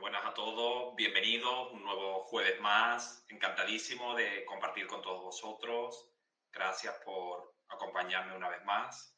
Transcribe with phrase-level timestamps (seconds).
[0.00, 6.10] Buenas a todos, bienvenidos, un nuevo jueves más, encantadísimo de compartir con todos vosotros.
[6.50, 9.14] Gracias por acompañarme una vez más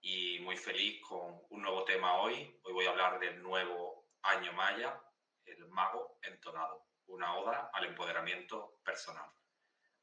[0.00, 2.58] y muy feliz con un nuevo tema hoy.
[2.62, 4.98] Hoy voy a hablar del nuevo año maya,
[5.44, 9.30] el mago entonado, una oda al empoderamiento personal.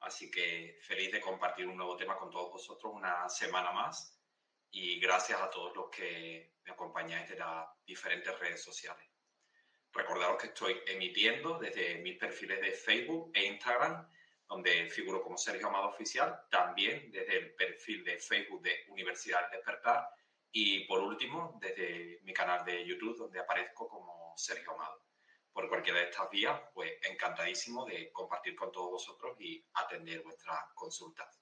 [0.02, 4.16] Así que feliz de compartir un nuevo tema con todos vosotros una semana más
[4.69, 9.17] y gracias a todos los que me acompañáis de las diferentes redes sociales.
[9.94, 14.08] Recordaros que estoy emitiendo desde mis perfiles de Facebook e Instagram,
[14.48, 20.08] donde figuro como Sergio Amado Oficial, también desde el perfil de Facebook de Universidad Despertar
[20.52, 25.03] y por último desde mi canal de YouTube, donde aparezco como Sergio Amado.
[25.52, 30.59] Por cualquiera de estas vías, pues encantadísimo de compartir con todos vosotros y atender vuestras
[30.75, 31.42] consultas.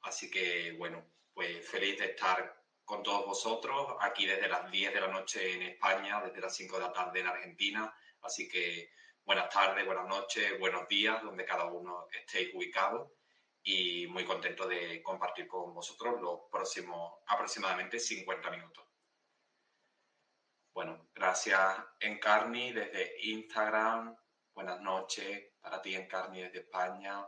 [0.00, 5.00] Así que bueno, pues feliz de estar con todos vosotros, aquí desde las 10 de
[5.00, 7.94] la noche en España, desde las 5 de la tarde en Argentina.
[8.22, 8.90] Así que
[9.24, 13.10] buenas tardes, buenas noches, buenos días, donde cada uno estéis ubicados.
[13.64, 18.84] Y muy contento de compartir con vosotros los próximos aproximadamente 50 minutos.
[20.74, 21.60] Bueno, gracias
[22.00, 24.16] Encarni desde Instagram.
[24.52, 27.24] Buenas noches para ti Encarni desde España.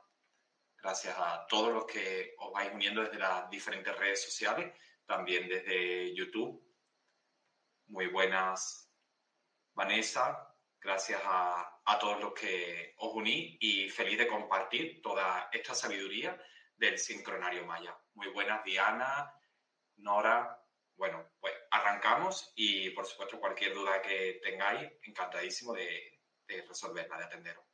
[0.77, 4.73] Gracias a todos los que os vais uniendo desde las diferentes redes sociales
[5.07, 6.63] también desde YouTube.
[7.87, 8.91] Muy buenas,
[9.75, 10.51] Vanessa.
[10.81, 16.39] Gracias a, a todos los que os uní y feliz de compartir toda esta sabiduría
[16.77, 17.97] del sincronario maya.
[18.15, 19.33] Muy buenas, Diana,
[19.97, 20.61] Nora.
[20.97, 27.25] Bueno, pues arrancamos y por supuesto cualquier duda que tengáis, encantadísimo de, de resolverla, de
[27.25, 27.65] atenderos.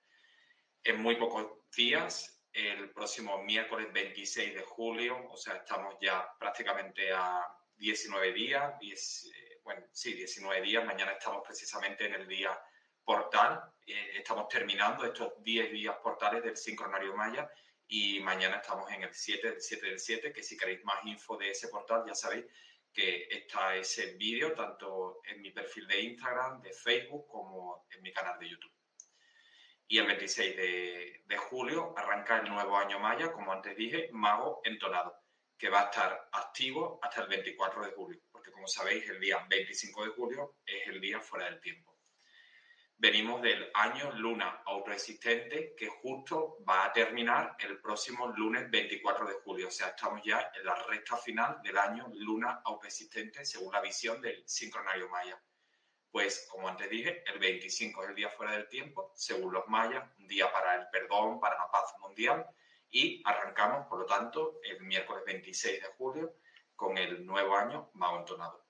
[0.83, 7.13] En muy pocos días el próximo miércoles 26 de julio, o sea, estamos ya prácticamente
[7.13, 7.47] a
[7.77, 12.59] 19 días, eh, bueno, sí, 19 días, mañana estamos precisamente en el día
[13.05, 17.51] portal, eh, estamos terminando estos 10 días portales del sincronario maya
[17.87, 21.37] y mañana estamos en el 7 del 7 del 7, que si queréis más info
[21.37, 22.45] de ese portal ya sabéis
[22.93, 28.13] que está ese vídeo tanto en mi perfil de Instagram, de Facebook como en mi
[28.13, 28.73] canal de YouTube.
[29.93, 35.17] Y el 26 de, julio arranca el nuevo año maya, como antes dije, Mago Entonado,
[35.59, 39.45] que va a estar activo hasta el 24 de julio, porque como sabéis, el día
[39.49, 41.99] 25 de julio es el día fuera del tiempo.
[42.99, 49.35] Venimos del año Luna autoexistente, que justo va a terminar el próximo lunes 24 de
[49.43, 49.67] julio.
[49.67, 54.21] O sea, estamos ya en la recta final del año Luna autoexistente, según la visión
[54.21, 55.43] del sincronario maya.
[56.11, 60.05] Pues, como antes dije, el 25 es el día fuera del tiempo, según los mayas,
[60.19, 62.47] un día para el perdón, para la paz mundial,
[62.91, 66.35] y arrancamos, por lo tanto, el miércoles 26 de julio
[66.75, 68.67] con el nuevo año Mao entonado.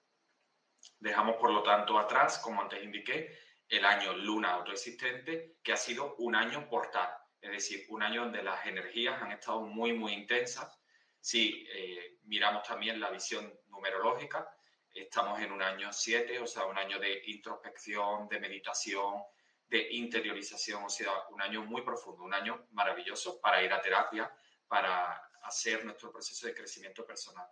[0.98, 3.38] Dejamos, por lo tanto, atrás, como antes indiqué,
[3.68, 7.08] el año luna autoexistente, que ha sido un año portal,
[7.40, 10.78] es decir, un año donde las energías han estado muy, muy intensas.
[11.20, 14.46] Si eh, miramos también la visión numerológica,
[14.92, 19.22] Estamos en un año 7, o sea, un año de introspección, de meditación,
[19.68, 24.34] de interiorización, o sea, un año muy profundo, un año maravilloso para ir a terapia,
[24.66, 27.46] para hacer nuestro proceso de crecimiento personal.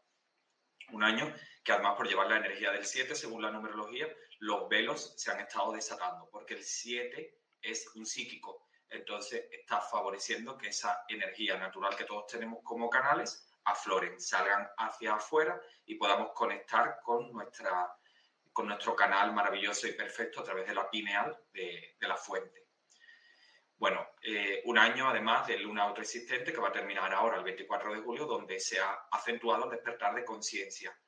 [0.90, 1.32] Un año
[1.62, 4.08] que además por llevar la energía del 7, según la numerología,
[4.40, 10.56] los velos se han estado desatando, porque el 7 es un psíquico, entonces está favoreciendo
[10.56, 16.32] que esa energía natural que todos tenemos como canales afloren, salgan hacia afuera y podamos
[16.32, 17.94] conectar con, nuestra,
[18.52, 22.66] con nuestro canal maravilloso y perfecto a través de la pineal de, la fuente.
[23.76, 27.94] Bueno, eh, un año además de luna autoexistente que va a terminar ahora el 24
[27.94, 30.98] de julio, donde se ha acentuado el despertar de conciencia.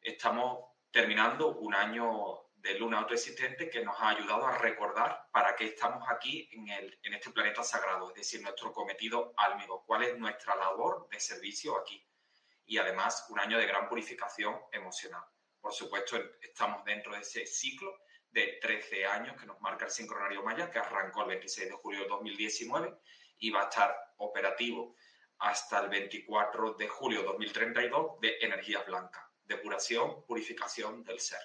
[0.00, 5.66] Estamos terminando un año de luna autoexistente que nos ha ayudado a recordar para qué
[5.66, 10.16] estamos aquí en, el, en este planeta sagrado, es decir, nuestro cometido álmigo, cuál es
[10.16, 12.06] nuestra labor de servicio aquí.
[12.66, 15.24] Y además un año de gran purificación emocional.
[15.60, 17.98] Por supuesto, estamos dentro de ese ciclo
[18.30, 22.02] de 13 años que nos marca el sincronario maya, que arrancó el 26 de julio
[22.02, 22.96] de 2019
[23.38, 24.94] y va a estar operativo
[25.38, 31.40] hasta el 24 de julio de 2032 de energía blanca, depuración, purificación del ser.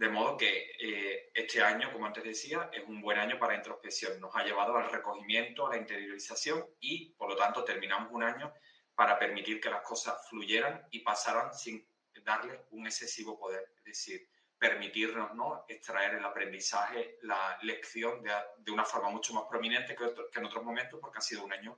[0.00, 4.18] De modo que eh, este año, como antes decía, es un buen año para introspección.
[4.18, 8.50] Nos ha llevado al recogimiento, a la interiorización y, por lo tanto, terminamos un año
[8.94, 11.86] para permitir que las cosas fluyeran y pasaran sin
[12.24, 13.74] darle un excesivo poder.
[13.76, 14.26] Es decir,
[14.58, 15.66] permitirnos ¿no?
[15.68, 20.64] extraer el aprendizaje, la lección de, una forma mucho más prominente que, que en otros
[20.64, 21.76] momentos, porque ha sido un año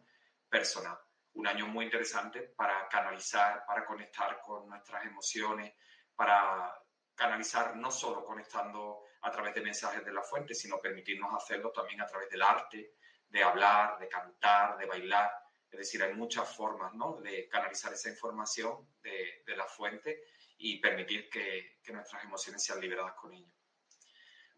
[0.49, 0.97] personal.
[1.33, 5.75] Un año muy interesante para canalizar, para conectar con nuestras emociones,
[6.15, 6.73] para
[7.23, 12.01] canalizar no solo conectando a través de mensajes de la fuente, sino permitirnos hacerlo también
[12.01, 12.95] a través del arte,
[13.29, 15.31] de hablar, de cantar, de bailar.
[15.71, 17.21] Es decir, hay muchas formas ¿no?
[17.21, 20.25] de canalizar esa información de, de la fuente
[20.59, 23.53] y permitir que, nuestras emociones sean liberadas con ello.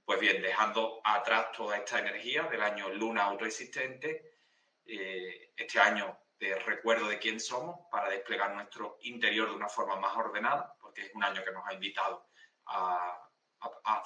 [0.05, 4.39] Pues bien, dejando atrás toda esta energía del año luna autoexistente,
[4.87, 9.97] eh, este año de recuerdo de quién somos para desplegar nuestro interior de una forma
[9.97, 12.29] más ordenada, porque es un año que nos ha invitado
[12.67, 13.21] a,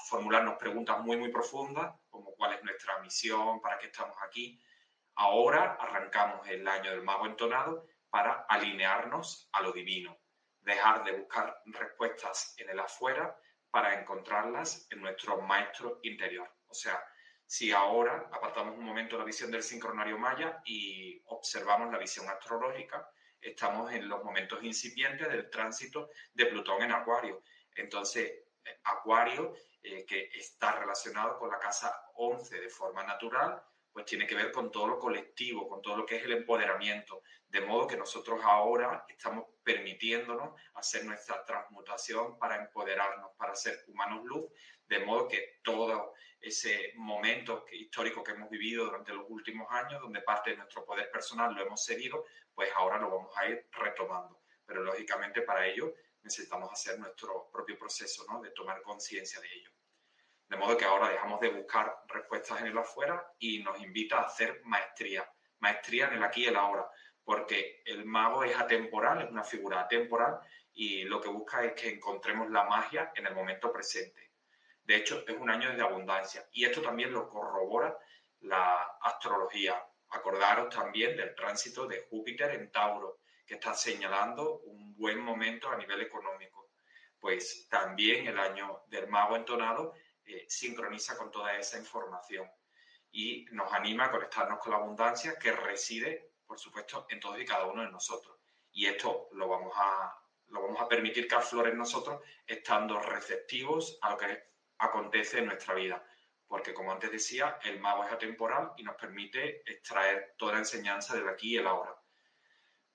[0.09, 4.59] formularnos preguntas muy, muy profundas, como cuál es nuestra misión, para qué estamos aquí.
[5.17, 10.17] Ahora arrancamos el año del mago entonado para alinearnos a lo divino,
[10.61, 13.37] dejar de buscar respuestas en el afuera
[13.71, 16.49] para encontrarlas en nuestro maestro interior.
[16.69, 17.03] O sea,
[17.45, 23.11] si ahora apartamos un momento la visión del sincronario maya y observamos la visión astrológica,
[23.41, 27.43] estamos en los momentos incipientes del tránsito de Plutón en Acuario.
[27.75, 28.48] Entonces,
[28.85, 33.63] Acuario, eh, que está relacionado con la casa 11 de forma natural,
[33.93, 37.23] pues tiene que ver con todo lo colectivo, con todo lo que es el empoderamiento,
[37.49, 44.25] de modo que nosotros ahora estamos permitiéndonos hacer nuestra transmutación para empoderarnos, para ser humanos
[44.25, 44.53] luz,
[44.87, 50.23] de modo que todo ese momento histórico que hemos vivido durante los últimos años, donde
[50.23, 54.43] parte de nuestro poder personal lo hemos cedido, pues ahora lo vamos a ir retomando.
[54.65, 55.93] Pero lógicamente para ello
[56.29, 58.41] necesitamos hacer nuestro propio proceso ¿no?
[58.41, 59.71] de tomar conciencia de ello.
[60.47, 64.27] De modo que ahora dejamos de buscar respuestas en el afuera y nos invita a
[64.27, 66.89] hacer maestría, maestría en el aquí y el ahora,
[67.25, 70.39] porque el mago es atemporal, es una figura atemporal
[70.73, 74.33] y lo que busca es que encontremos la magia en el momento presente.
[74.85, 77.99] De hecho, es un año de abundancia y esto también lo corrobora
[78.41, 79.83] la astrología.
[80.11, 83.19] Acordaros también del tránsito de Júpiter en Tauro,
[83.49, 86.69] que está señalando un buen momento a nivel económico.
[87.19, 92.47] Pues también el año del mago entonado eh, sincroniza con toda esa información
[93.11, 97.47] y nos anima a conectarnos con la abundancia que reside, por supuesto, en todos y
[97.47, 98.37] cada uno de nosotros.
[98.71, 100.15] Y esto lo vamos a,
[100.49, 104.45] lo vamos a permitir que aflore en nosotros estando receptivos a lo que
[104.77, 106.05] acontece en nuestra vida.
[106.47, 111.17] Porque, como antes decía, el mago es atemporal y nos permite extraer toda la enseñanza
[111.17, 111.98] del aquí y el ahora.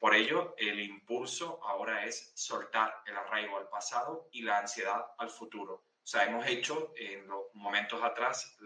[0.03, 5.29] Por ello, el impulso ahora es soltar el arraigo al pasado y la ansiedad al
[5.29, 5.75] futuro.
[5.75, 8.57] O sea, hemos hecho en los momentos atrás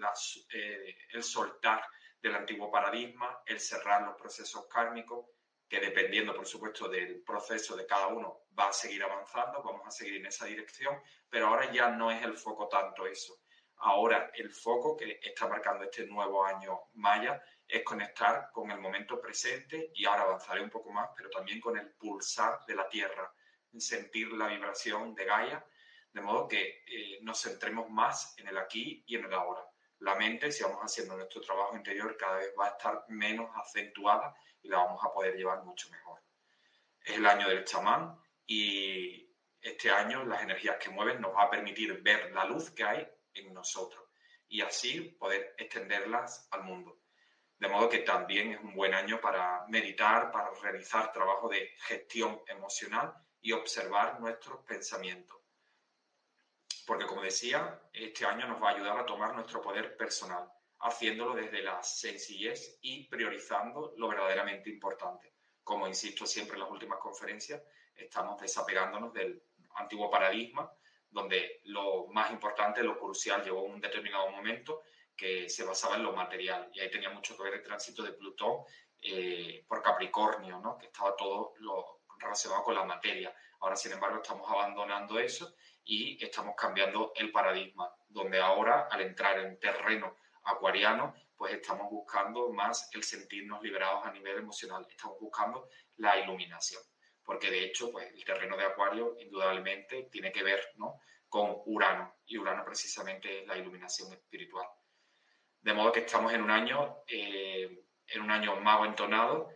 [0.51, 1.83] eh, el soltar
[2.19, 5.27] del antiguo paradigma, el cerrar los procesos kármicos,
[5.69, 9.91] que dependiendo, por supuesto, del proceso de cada uno, va a seguir avanzando, vamos a
[9.91, 13.41] seguir en esa dirección, pero ahora ya no es el foco tanto eso.
[13.75, 19.19] Ahora el foco que está marcando este nuevo año Maya es conectar con el momento
[19.19, 23.31] presente y ahora avanzaré un poco más, pero también con el pulsar de la Tierra,
[23.77, 25.65] sentir la vibración de Gaia,
[26.11, 29.63] de modo que eh, nos centremos más en el aquí y en el ahora.
[29.99, 34.33] La mente, si vamos haciendo nuestro trabajo interior, cada vez va a estar menos acentuada
[34.61, 36.21] y la vamos a poder llevar mucho mejor.
[37.01, 39.29] Es el año del chamán y
[39.61, 43.07] este año las energías que mueven nos va a permitir ver la luz que hay
[43.33, 44.03] en nosotros
[44.47, 46.99] y así poder extenderlas al mundo.
[47.59, 52.39] De modo que también es un buen año para meditar, para realizar trabajo de gestión
[52.47, 55.37] emocional y observar nuestros pensamientos.
[56.85, 60.49] Porque como decía, este año nos va a ayudar a tomar nuestro poder personal,
[60.79, 65.33] haciéndolo desde la sencillez y priorizando lo verdaderamente importante.
[65.63, 67.61] Como insisto siempre en las últimas conferencias,
[67.95, 69.43] estamos desapegándonos del
[69.75, 70.71] antiguo paradigma,
[71.09, 74.83] donde lo más importante, lo crucial, llegó un determinado momento
[75.17, 76.69] que se basaba en lo material.
[76.73, 78.63] Y ahí tenía mucho que ver el tránsito de Plutón
[79.01, 80.77] eh, por Capricornio, ¿no?
[80.77, 83.35] que estaba todo lo relacionado con la materia.
[83.59, 89.39] Ahora, sin embargo, estamos abandonando eso y estamos cambiando el paradigma, donde ahora, al entrar
[89.39, 95.69] en terreno acuariano, pues estamos buscando más el sentirnos liberados a nivel emocional, estamos buscando
[95.97, 96.81] la iluminación,
[97.23, 100.99] porque de hecho, pues el terreno de Acuario indudablemente tiene que ver ¿no?
[101.29, 104.67] con Urano, y Urano precisamente es la iluminación espiritual.
[105.61, 109.49] De modo que estamos en un año, eh, en un año mago entonado,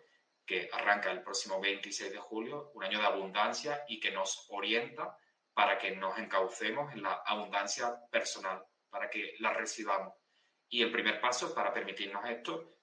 [0.46, 5.18] que arranca el próximo 26 de julio, un año de abundancia y que nos orienta
[5.54, 10.14] para que nos encaucemos en la abundancia personal, para que la recibamos.
[10.70, 12.78] Y el primer paso para permitirnos esto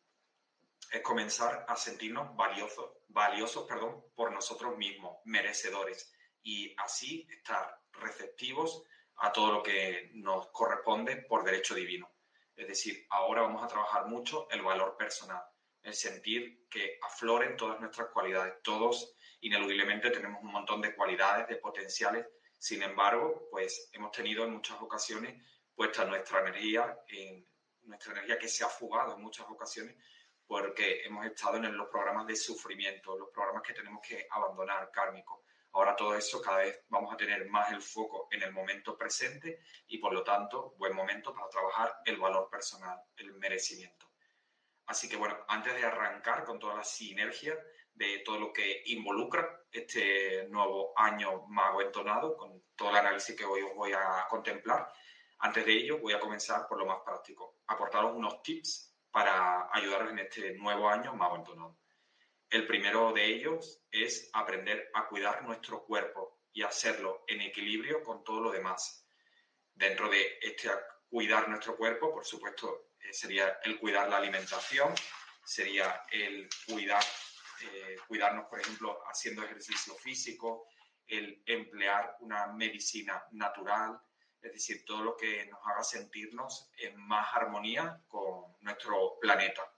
[0.91, 8.83] es comenzar a sentirnos valiosos, valiosos perdón, por nosotros mismos, merecedores, y así estar receptivos
[9.17, 12.11] a todo lo que nos corresponde por derecho divino.
[12.59, 15.41] Es decir, ahora vamos a trabajar mucho el valor personal,
[15.81, 18.55] el sentir que afloren todas nuestras cualidades.
[18.65, 22.27] Todos ineludiblemente tenemos un montón de cualidades, de potenciales
[22.59, 25.41] Sin embargo, pues hemos tenido en muchas ocasiones
[25.73, 27.47] puesta nuestra energía en
[27.83, 29.95] nuestra energía que se ha fugado en muchas ocasiones
[30.45, 35.39] porque hemos estado en los programas de sufrimiento, los programas que tenemos que abandonar kármicos.
[35.73, 39.61] Ahora todo eso cada vez vamos a tener más el foco en el momento presente
[39.87, 44.07] y por lo tanto buen momento para trabajar el valor personal, el merecimiento.
[44.87, 47.57] Así que bueno, antes de arrancar con toda la sinergia
[47.93, 53.45] de todo lo que involucra este nuevo año mago entonado, con todo el análisis que
[53.45, 54.91] hoy os voy a contemplar,
[55.41, 60.11] antes de ello voy a comenzar por lo más práctico, aportaros unos tips para ayudaros
[60.11, 61.77] en este nuevo año mago entonado.
[62.51, 68.25] El primero de ellos es aprender a cuidar nuestro cuerpo y hacerlo en equilibrio con
[68.25, 69.07] todo lo demás.
[69.75, 70.71] Dentro de este
[71.11, 74.95] cuidar nuestro cuerpo, por supuesto, eh, sería el cuidar la alimentación,
[75.45, 77.05] sería el cuidar,
[77.61, 80.69] eh, cuidarnos, por ejemplo, haciendo ejercicio físico,
[81.07, 84.01] el emplear una medicina natural,
[84.41, 89.71] es decir, todo lo que nos haga sentirnos en más armonía con nuestro planeta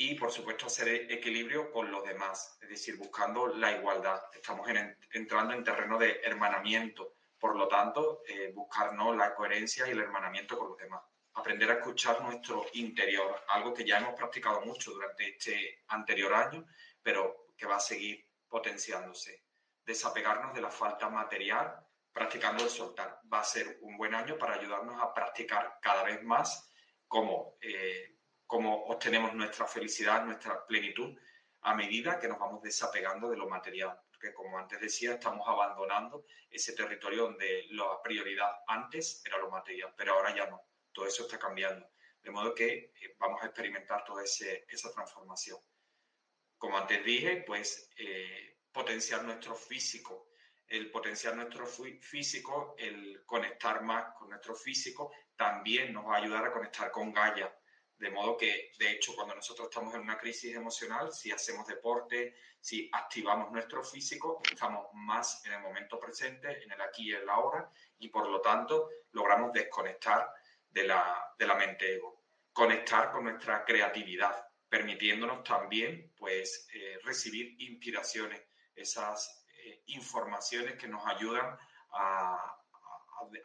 [0.00, 4.18] y, por supuesto, hacer equilibrio con los demás, es decir, buscando la igualdad.
[4.32, 4.66] Estamos
[5.12, 10.56] entrando en terreno de hermanamiento, por lo tanto, eh, buscarnos la coherencia y el hermanamiento
[10.56, 11.02] con los demás.
[11.34, 16.64] Aprender a escuchar nuestro interior, algo que ya hemos practicado mucho durante este anterior año,
[17.02, 19.44] pero que va a seguir potenciándose.
[19.84, 21.76] Desapegarnos de la falta material,
[22.10, 23.20] practicando el soltar.
[23.30, 26.72] Va a ser un buen año para ayudarnos a practicar cada vez más
[27.06, 28.16] cómo eh,
[28.50, 31.16] cómo obtenemos nuestra felicidad, nuestra plenitud,
[31.60, 33.96] a medida que nos vamos desapegando de lo material.
[34.10, 39.94] Porque como antes decía, estamos abandonando ese territorio donde la prioridad antes era lo material,
[39.96, 40.60] pero ahora ya no.
[40.90, 41.86] Todo eso está cambiando.
[42.20, 45.58] De modo que eh, vamos a experimentar toda esa transformación.
[46.58, 50.32] Como antes dije, pues eh, potenciar nuestro físico,
[50.66, 56.46] el potenciar nuestro físico, el conectar más con nuestro físico, también nos va a ayudar
[56.46, 57.56] a conectar con Gaia,
[58.00, 62.34] de modo que, de hecho, cuando nosotros estamos en una crisis emocional, si hacemos deporte,
[62.58, 67.26] si activamos nuestro físico, estamos más en el momento presente, en el aquí y en
[67.26, 70.32] la ahora, y por lo tanto logramos desconectar
[70.70, 72.22] de la, de la mente ego,
[72.54, 78.40] conectar con nuestra creatividad, permitiéndonos también pues, eh, recibir inspiraciones,
[78.74, 81.54] esas eh, informaciones que nos ayudan
[81.92, 82.56] a,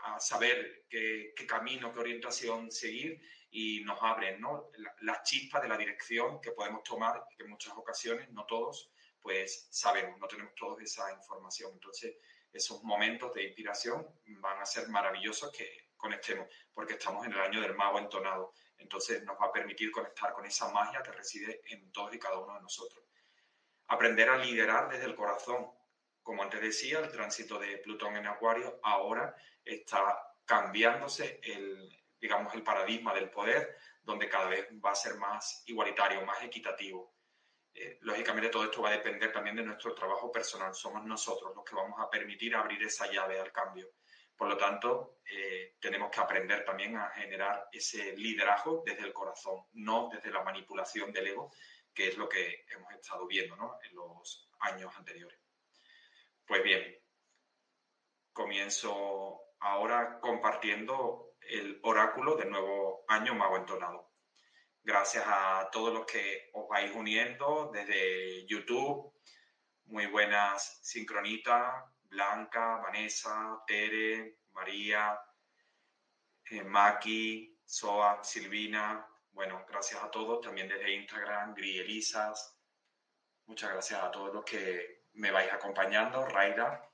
[0.05, 3.21] a, saber qué, qué, camino, qué orientación seguir
[3.57, 4.69] y nos abren ¿no?
[4.99, 9.69] las chispas de la dirección que podemos tomar, que en muchas ocasiones, no todos, pues
[9.71, 11.71] sabemos, no tenemos todos esa información.
[11.71, 12.17] Entonces,
[12.51, 14.05] esos momentos de inspiración
[14.41, 18.51] van a ser maravillosos que conectemos, porque estamos en el año del mago entonado.
[18.77, 22.37] Entonces, nos va a permitir conectar con esa magia que reside en todos y cada
[22.37, 23.05] uno de nosotros.
[23.87, 25.71] Aprender a liderar desde el corazón.
[26.21, 29.33] Como antes decía, el tránsito de Plutón en Acuario ahora
[29.63, 35.63] está cambiándose el, digamos, el paradigma del poder, donde cada vez va a ser más
[35.65, 37.15] igualitario, más equitativo.
[37.73, 40.73] Eh, lógicamente todo esto va a depender también de nuestro trabajo personal.
[40.73, 43.91] Somos nosotros los que vamos a permitir abrir esa llave al cambio.
[44.35, 49.65] Por lo tanto, eh, tenemos que aprender también a generar ese liderazgo desde el corazón,
[49.73, 51.51] no desde la manipulación del ego,
[51.93, 53.79] que es lo que hemos estado viendo ¿no?
[53.83, 55.39] en los años anteriores.
[56.45, 56.99] Pues bien,
[58.33, 64.11] comienzo ahora compartiendo el oráculo del nuevo año mago entonado.
[64.83, 69.13] Gracias a todos los que os vais uniendo desde YouTube.
[69.85, 75.19] Muy buenas sincronitas, Blanca, Vanessa, Tere, María,
[76.49, 79.07] eh, Maki, Soa, Silvina.
[79.31, 82.57] Bueno, gracias a todos, también desde Instagram, Grielisas.
[83.45, 86.87] Muchas gracias a todos los que me vais acompañando, Raida.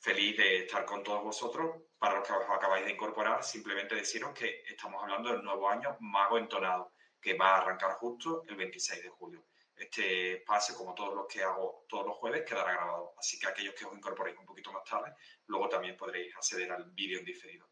[0.00, 4.32] Feliz de estar con todos vosotros para los que os acabáis de incorporar, simplemente deciros
[4.32, 9.02] que estamos hablando del nuevo año Mago Entonado, que va a arrancar justo el 26
[9.02, 9.46] de julio.
[9.74, 13.14] Este pase, como todos los que hago todos los jueves, quedará grabado.
[13.18, 15.14] Así que aquellos que os incorporéis un poquito más tarde,
[15.46, 17.68] luego también podréis acceder al vídeo en diferido.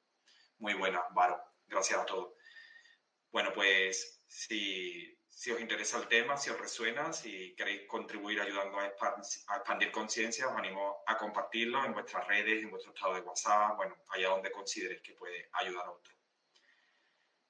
[0.59, 1.41] Muy buena, Varo.
[1.67, 2.35] Gracias a todos.
[3.31, 8.79] Bueno, pues si si os interesa el tema, si os resuena, si queréis contribuir ayudando
[8.79, 13.77] a, expandir conciencia, os animo a compartirlo en vuestras redes, en vuestro estado de WhatsApp,
[13.77, 16.17] bueno, allá donde consideréis que puede ayudar a otros.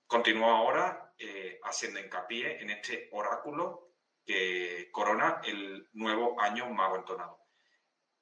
[0.04, 3.92] Continúo ahora eh, haciendo hincapié en este oráculo
[4.24, 7.38] que corona el nuevo año mago entonado.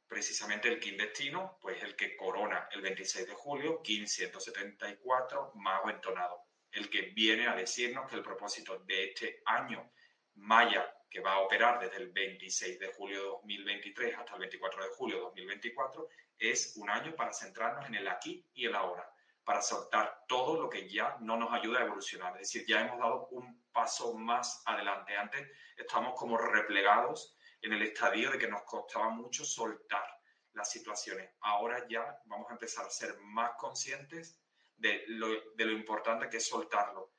[0.07, 6.44] Precisamente el King Destino, pues el que corona el 26 de julio, 1574, mago entonado
[6.75, 9.93] el que viene a decirnos que el propósito de este año
[10.35, 14.83] maya que va a operar desde el 26 de julio de 2023 hasta el 24
[14.83, 19.09] de julio de 2024, es un año para centrarnos en el aquí y el ahora,
[19.45, 22.33] para soltar todo lo que ya no nos ayuda a evolucionar.
[22.35, 25.17] Es decir, ya hemos dado un paso más adelante.
[25.17, 30.05] Antes estamos como replegados en el estadio de que nos costaba mucho soltar
[30.53, 31.31] las situaciones.
[31.43, 34.41] Ahora ya vamos a empezar a ser más conscientes
[34.77, 37.13] de lo, importante que es soltarlo.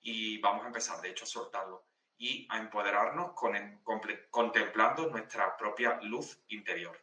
[0.00, 3.82] Y vamos a empezar, de hecho, a soltarlo y a empoderarnos con,
[4.30, 6.98] contemplando nuestra propia luz interior.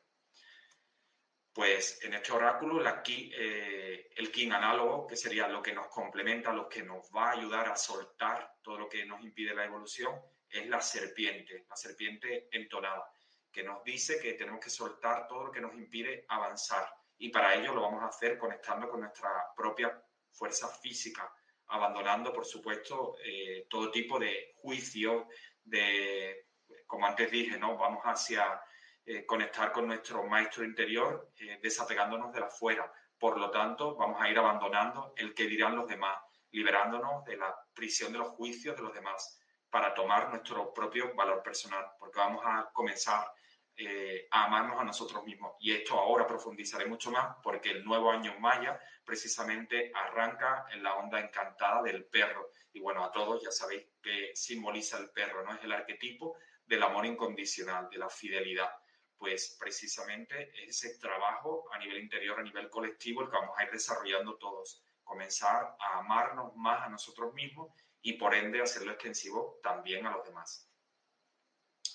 [1.53, 6.53] Pues en este oráculo la eh, el king análogo, que sería lo que nos complementa,
[6.53, 10.13] lo que nos va a ayudar a soltar todo lo que nos impide la evolución,
[10.47, 13.09] es la serpiente, la serpiente entonada,
[13.51, 16.87] que nos dice que tenemos que soltar todo lo que nos impide avanzar.
[17.19, 20.01] Y para ello lo vamos a hacer conectando con nuestra propia
[20.31, 21.33] fuerza física,
[21.67, 25.27] abandonando, por supuesto, eh, todo tipo de juicio,
[25.63, 26.47] de,
[26.85, 27.77] como antes dije, ¿no?
[27.77, 28.61] Vamos hacia
[29.05, 32.91] eh, conectar con nuestro maestro interior, eh, desapegándonos de la fuera.
[33.17, 36.17] Por lo tanto, vamos a ir abandonando el que dirán los demás,
[36.51, 41.41] liberándonos de la prisión de los juicios de los demás para tomar nuestro propio valor
[41.43, 43.31] personal, porque vamos a comenzar
[43.79, 45.53] eh, a amarnos a nosotros mismos.
[45.59, 50.95] Y esto ahora profundizaré mucho más porque el nuevo año maya precisamente arranca en la
[50.95, 52.49] onda encantada del perro.
[52.73, 55.53] Y bueno, a todos ya sabéis que simboliza el perro, ¿no?
[55.53, 58.71] Es el arquetipo del amor incondicional, de la fidelidad.
[59.15, 63.69] Pues precisamente ese trabajo a nivel interior, a nivel colectivo, el que vamos a ir
[63.69, 64.83] desarrollando todos.
[65.03, 70.25] Comenzar a amarnos más a nosotros mismos y por ende hacerlo extensivo también a los
[70.25, 70.67] demás.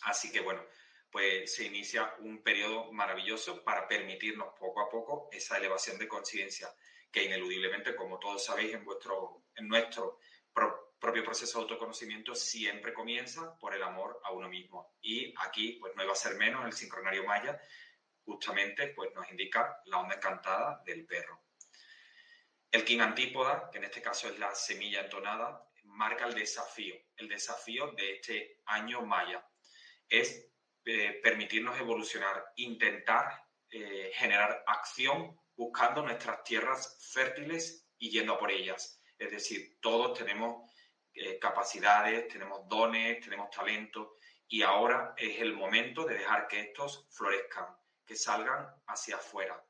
[0.02, 0.62] Así que bueno,
[1.12, 6.74] pues se inicia un periodo maravilloso para permitirnos poco a poco esa elevación de conciencia
[7.12, 8.86] que ineludiblemente, como todos sabéis, en,
[9.56, 10.18] en nuestro
[10.98, 14.94] propio proceso de autoconocimiento siempre comienza por el amor a uno mismo.
[15.02, 17.60] Y aquí, pues no iba a ser menos, el sincronario maya
[18.24, 21.42] justamente pues, nos indica la onda encantada del perro.
[22.70, 27.28] El king antípoda, que en este caso es la semilla entonada, marca el desafío, el
[27.28, 29.46] desafío de este año maya.
[30.08, 30.51] Es
[30.84, 39.00] permitirnos evolucionar, intentar eh, generar acción buscando nuestras tierras fértiles y yendo por ellas.
[39.16, 40.70] Es decir, todos tenemos
[41.14, 44.16] eh, capacidades, tenemos dones, tenemos talento
[44.46, 47.66] y ahora es el momento de dejar que estos florezcan,
[48.04, 49.64] que salgan hacia afuera,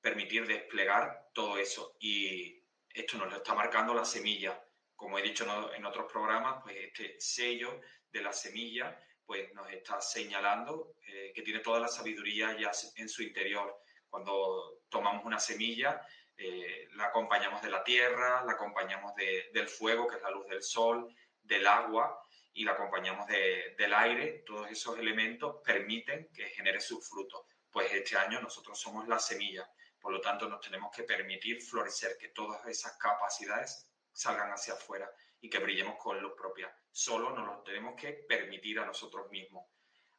[0.00, 1.96] permitir desplegar todo eso.
[1.98, 4.62] Y esto nos lo está marcando la semilla.
[4.94, 5.44] Como he dicho
[5.74, 7.80] en otros programas, pues este sello
[8.12, 8.96] de la semilla
[9.30, 13.80] pues nos está señalando eh, que tiene toda la sabiduría ya en su interior.
[14.08, 16.04] Cuando tomamos una semilla,
[16.36, 20.64] eh, la acompañamos de la tierra, la acompañamos del fuego, que es la luz del
[20.64, 21.14] sol,
[21.44, 22.20] del agua,
[22.52, 24.42] y la acompañamos del aire.
[24.44, 27.42] Todos esos elementos permiten que genere sus frutos.
[27.70, 32.16] Pues este año nosotros somos la semilla, por lo tanto nos tenemos que permitir florecer,
[32.18, 35.08] que todas esas capacidades salgan hacia afuera
[35.40, 36.74] y que brillemos con luz propia.
[36.90, 39.66] Solo nos lo tenemos que permitir a nosotros mismos.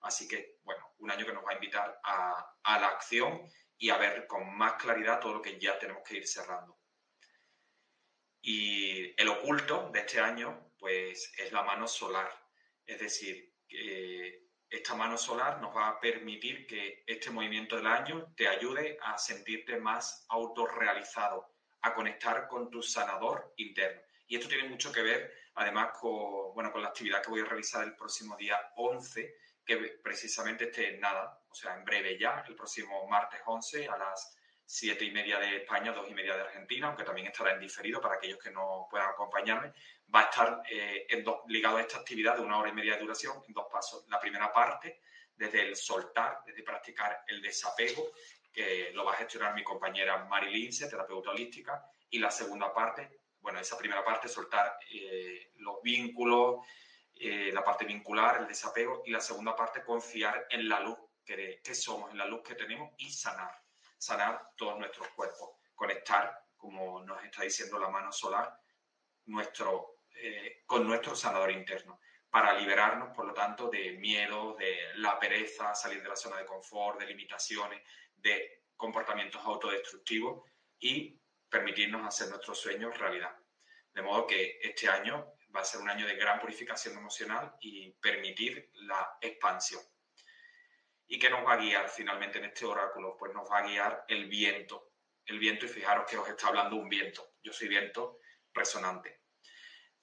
[0.01, 3.41] Así que, bueno, un año que nos va a invitar a, a la acción
[3.77, 6.79] y a ver con más claridad todo lo que ya tenemos que ir cerrando.
[8.41, 12.31] Y el oculto de este año, pues es la mano solar.
[12.85, 18.33] Es decir, que esta mano solar nos va a permitir que este movimiento del año
[18.35, 24.01] te ayude a sentirte más autorrealizado, a conectar con tu sanador interno.
[24.31, 27.43] Y esto tiene mucho que ver, además, con, bueno, con la actividad que voy a
[27.43, 32.55] realizar el próximo día 11, que precisamente esté nada, o sea, en breve ya, el
[32.55, 36.87] próximo martes 11 a las 7 y media de España, 2 y media de Argentina,
[36.87, 39.73] aunque también estará en diferido para aquellos que no puedan acompañarme,
[40.15, 41.05] va a estar eh,
[41.49, 44.05] ligado a esta actividad de una hora y media de duración en dos pasos.
[44.07, 45.01] La primera parte,
[45.35, 48.13] desde el soltar, desde practicar el desapego,
[48.49, 53.20] que lo va a gestionar mi compañera Mari Lince, terapeuta holística, y la segunda parte,
[53.41, 56.65] bueno, esa primera parte, soltar eh, los vínculos,
[57.15, 61.59] eh, la parte vincular, el desapego, y la segunda parte, confiar en la luz que,
[61.63, 63.51] que, somos, en la luz que tenemos y sanar,
[63.97, 68.55] sanar todos nuestros cuerpos, conectar, como nos está diciendo la mano solar,
[69.25, 71.99] nuestro, eh, con nuestro sanador interno,
[72.29, 76.45] para liberarnos, por lo tanto, de miedo, de la pereza, salir de la zona de
[76.45, 77.81] confort, de limitaciones,
[78.15, 80.49] de comportamientos autodestructivos
[80.79, 81.20] y
[81.51, 83.35] permitirnos hacer nuestros sueños realidad.
[83.93, 87.91] De modo que este año va a ser un año de gran purificación emocional y
[87.91, 89.81] permitir la expansión.
[91.07, 93.17] ¿Y qué nos va a guiar finalmente en este oráculo?
[93.17, 94.93] Pues nos va a guiar el viento.
[95.25, 97.33] El viento, y fijaros que os está hablando un viento.
[97.43, 98.19] Yo soy viento
[98.53, 99.21] resonante.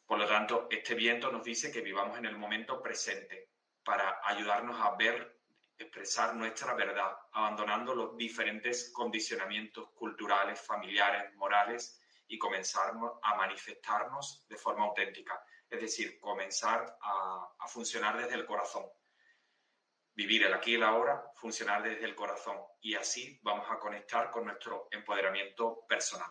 [0.04, 3.48] Por lo tanto, este viento nos dice que vivamos en el momento presente.
[3.82, 5.37] para ayudarnos a ver,
[5.78, 14.56] expresar nuestra verdad, abandonando los diferentes condicionamientos culturales, familiares, morales y comenzar a manifestarnos de
[14.56, 15.40] forma auténtica.
[15.70, 18.86] Es decir, comenzar a, funcionar desde el corazón.
[20.14, 22.58] Vivir el aquí y el ahora, funcionar desde el corazón.
[22.80, 26.30] Y así vamos a conectar con nuestro empoderamiento personal.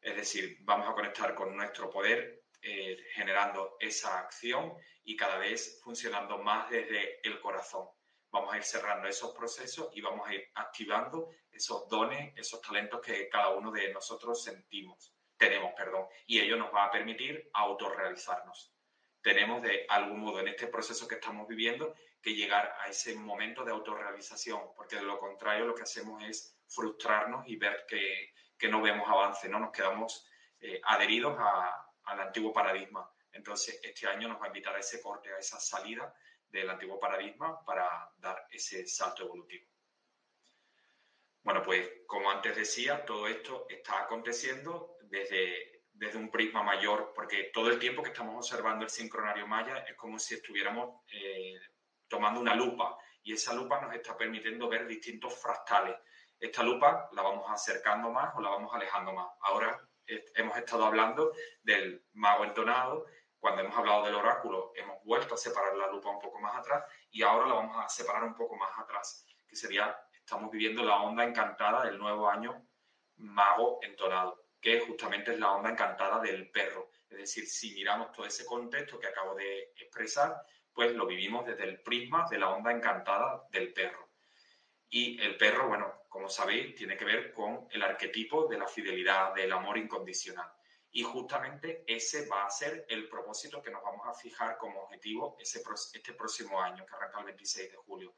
[0.00, 5.80] Es decir, vamos a conectar con nuestro poder eh, generando esa acción y cada vez
[5.82, 7.88] funcionando más desde el corazón.
[8.32, 13.02] Vamos a ir cerrando esos procesos y vamos a ir activando esos dones, esos talentos
[13.02, 18.74] que cada uno de nosotros sentimos, tenemos, perdón, y ello nos va a permitir autorrealizarnos.
[19.20, 23.64] Tenemos de algún modo en este proceso que estamos viviendo que llegar a ese momento
[23.64, 28.68] de autorrealización, porque de lo contrario lo que hacemos es frustrarnos y ver que, que
[28.68, 29.58] no vemos avance, ¿no?
[29.58, 30.26] Nos quedamos
[30.58, 31.36] eh, adheridos
[32.04, 33.10] al antiguo paradigma.
[33.30, 36.14] Entonces, este año nos va a invitar a ese corte, a esa salida
[36.52, 39.66] del antiguo paradigma para dar ese salto evolutivo.
[41.42, 47.50] Bueno, pues como antes decía, todo esto está aconteciendo desde, desde un prisma mayor, porque
[47.52, 51.58] todo el tiempo que estamos observando el sincronario maya es como si estuviéramos eh,
[52.06, 55.96] tomando una lupa y esa lupa nos está permitiendo ver distintos fractales
[56.42, 59.28] esta lupa la vamos acercando más o la vamos alejando más.
[59.42, 59.80] Ahora
[60.34, 63.06] hemos estado hablando del mago entonado,
[63.42, 66.84] cuando hemos hablado del oráculo hemos vuelto a separar la lupa un poco más atrás
[67.10, 71.02] y ahora la vamos a separar un poco más atrás, que sería, estamos viviendo la
[71.02, 72.64] onda encantada del nuevo año
[73.16, 76.92] mago entonado, que justamente es la onda encantada del perro.
[77.10, 80.40] Es decir, si miramos todo ese contexto que acabo de expresar,
[80.72, 84.10] pues lo vivimos desde el prisma de la onda encantada del perro.
[84.88, 89.34] Y el perro, bueno, como sabéis, tiene que ver con el arquetipo de la fidelidad,
[89.34, 90.48] del amor incondicional.
[90.94, 95.36] Y justamente ese va a ser el propósito que nos vamos a fijar como objetivo
[95.40, 95.62] ese,
[95.94, 98.14] este próximo año, que arranca el 26 de julio.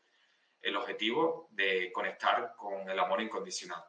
[0.60, 3.84] El objetivo de conectar con el amor incondicional.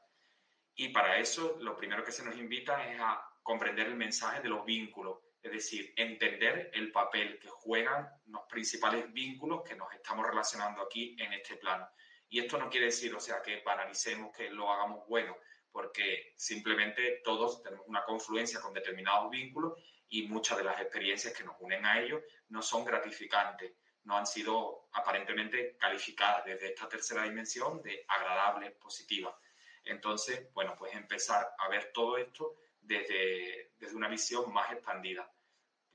[0.76, 4.50] Y para eso, lo primero que se nos invita es a comprender el mensaje de
[4.50, 10.28] los vínculos, es decir, entender el papel que juegan los principales vínculos que nos estamos
[10.28, 11.88] relacionando aquí en este plano.
[12.28, 15.38] Y esto no quiere decir, o sea, que banalicemos, que lo hagamos bueno,
[15.76, 19.74] porque simplemente todos tenemos una confluencia con determinados vínculos
[20.08, 23.74] y muchas de las experiencias que nos unen a ellos no son gratificantes,
[24.06, 29.36] no han sido aparentemente calificadas desde esta tercera dimensión de agradables, positivas.
[29.84, 35.30] Entonces, bueno, pues empezar a ver todo esto desde, desde una visión más expandida.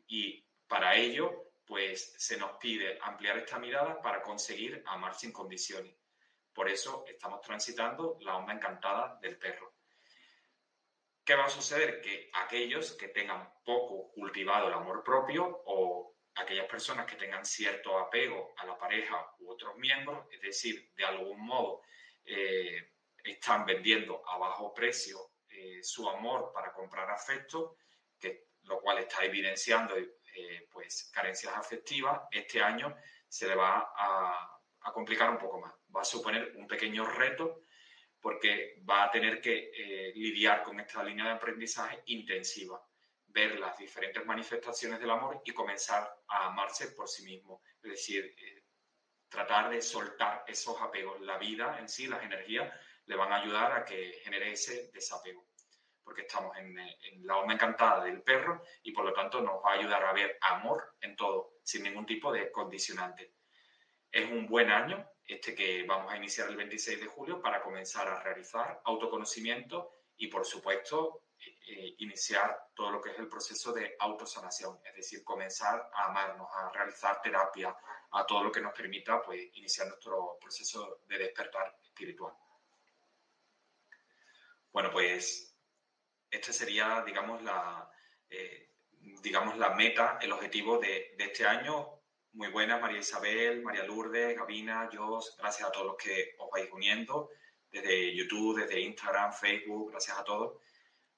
[0.07, 6.00] Y para ello, pues se nos pide ampliar esta mirada para conseguir amar sin condiciones.
[6.61, 9.77] Por eso estamos transitando la onda encantada del perro.
[11.25, 12.03] ¿Qué va a suceder?
[12.03, 17.99] Que aquellos que tengan poco cultivado el amor propio o aquellas personas que tengan cierto
[17.99, 21.81] apego a la pareja u otros miembros, es decir, de algún modo
[22.27, 22.93] eh,
[23.25, 27.79] están vendiendo a bajo precio eh, su amor para comprar afecto,
[28.65, 32.95] lo cual está evidenciando eh, pues, carencias afectivas, este año
[33.27, 35.80] se le va a complicar un poco más.
[35.95, 37.65] Va a suponer un pequeño reto
[38.21, 42.81] porque va a tener que eh, lidiar con esta línea de aprendizaje intensiva,
[43.27, 47.63] ver las diferentes manifestaciones del amor y comenzar a amarse por sí mismo.
[47.83, 48.65] Es decir, eh,
[49.29, 51.21] tratar de soltar esos apegos.
[51.23, 52.73] La vida en sí, las energías,
[53.07, 55.49] le van a ayudar a que genere ese desapego.
[56.05, 59.71] Porque estamos en, en la onda encantada del perro y por lo tanto nos va
[59.73, 63.35] a ayudar a ver amor en todo, sin ningún tipo de condicionante
[64.13, 68.09] es un buen año, este que vamos a iniciar el 26 de julio, para comenzar
[68.09, 73.73] a realizar autoconocimiento y, por supuesto, eh, eh, iniciar todo lo que es el proceso
[73.73, 77.77] de autosanación, es decir, comenzar a amarnos, a realizar terapia,
[78.11, 82.35] a todo lo que nos permita pues, iniciar nuestro proceso de despertar espiritual.
[84.73, 85.57] Bueno, pues
[86.29, 87.89] este sería, digamos, la,
[88.29, 88.71] eh,
[89.23, 92.00] digamos, la meta, el objetivo de este año,
[92.33, 96.71] muy buenas, María Isabel, María Lourdes, Gabina, Jos, gracias a todos los que os vais
[96.71, 97.31] uniendo
[97.71, 100.61] desde YouTube, desde Instagram, Facebook, gracias a todos.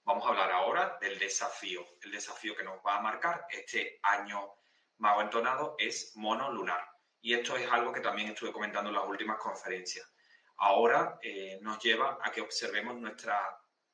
[0.05, 1.85] Vamos a hablar ahora del desafío.
[2.01, 4.55] El desafío que nos va a marcar este año
[4.98, 6.85] mago entonado es mono lunar.
[7.20, 10.11] Y esto es algo que también estuve comentando en las últimas conferencias.
[10.57, 13.40] Ahora eh, nos lleva a que observemos nuestras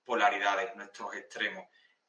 [0.04, 1.66] polaridades, nuestros extremos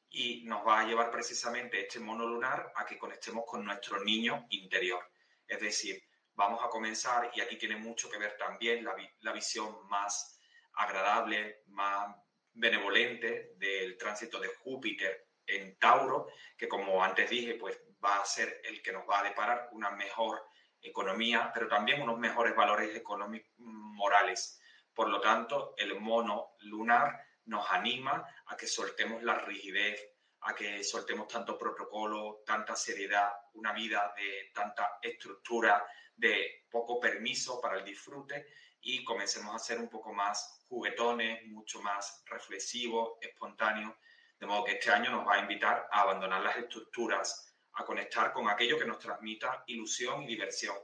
[0.09, 4.47] y nos va a llevar precisamente este mono lunar a que conectemos con nuestro niño
[4.49, 5.11] interior.
[5.47, 6.01] Es decir,
[6.33, 10.39] vamos a comenzar, y aquí tiene mucho que ver también la, la visión más
[10.73, 12.15] agradable, más
[12.53, 18.61] benevolente del tránsito de Júpiter en Tauro, que como antes dije, pues va a ser
[18.63, 20.43] el que nos va a deparar una mejor
[20.81, 24.61] economía, pero también unos mejores valores económicos morales.
[24.93, 29.99] Por lo tanto, el mono lunar nos anima a que soltemos la rigidez,
[30.41, 35.85] a que soltemos tanto protocolo, tanta seriedad, una vida de tanta estructura,
[36.15, 38.47] de poco permiso para el disfrute
[38.81, 43.93] y comencemos a ser un poco más juguetones, mucho más reflexivos, espontáneos.
[44.39, 48.31] De modo que este año nos va a invitar a abandonar las estructuras, a conectar
[48.31, 50.75] con aquello que nos transmita ilusión y diversión.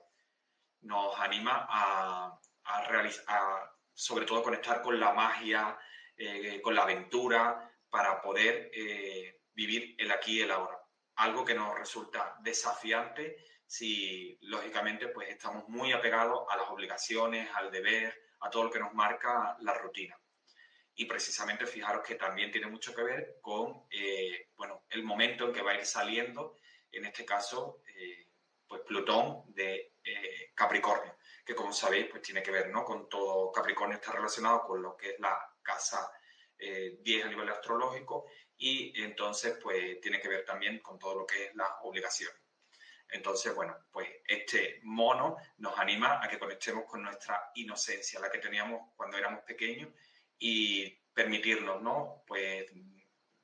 [0.82, 5.78] Nos anima a, a, sobre todo, conectar con la magia,
[6.18, 10.80] eh, con la aventura, para poder eh, vivir el aquí y el ahora.
[11.16, 17.72] Algo que nos resulta desafiante si, lógicamente, pues estamos muy apegados a las obligaciones, al
[17.72, 20.18] deber, a todo lo que nos marca la rutina.
[20.96, 25.54] Y precisamente fijaros que también tiene mucho que ver con eh, bueno, el momento en
[25.54, 26.58] que va a ir saliendo,
[26.92, 27.82] en este caso,
[28.68, 29.96] pues Plutón de
[30.54, 32.86] Capricornio, que como sabéis, pues tiene que ver ¿no?
[32.86, 36.10] con todo Capricornio, está relacionado con lo que es la casa
[36.58, 41.26] 10 eh, a nivel astrológico y entonces pues tiene que ver también con todo lo
[41.26, 42.32] que es la obligación.
[43.10, 48.40] Entonces, bueno, pues este mono nos anima a que conectemos con nuestra inocencia, la que
[48.40, 49.90] teníamos cuando éramos pequeños
[50.40, 52.24] y permitirnos, ¿no?
[52.26, 52.66] Pues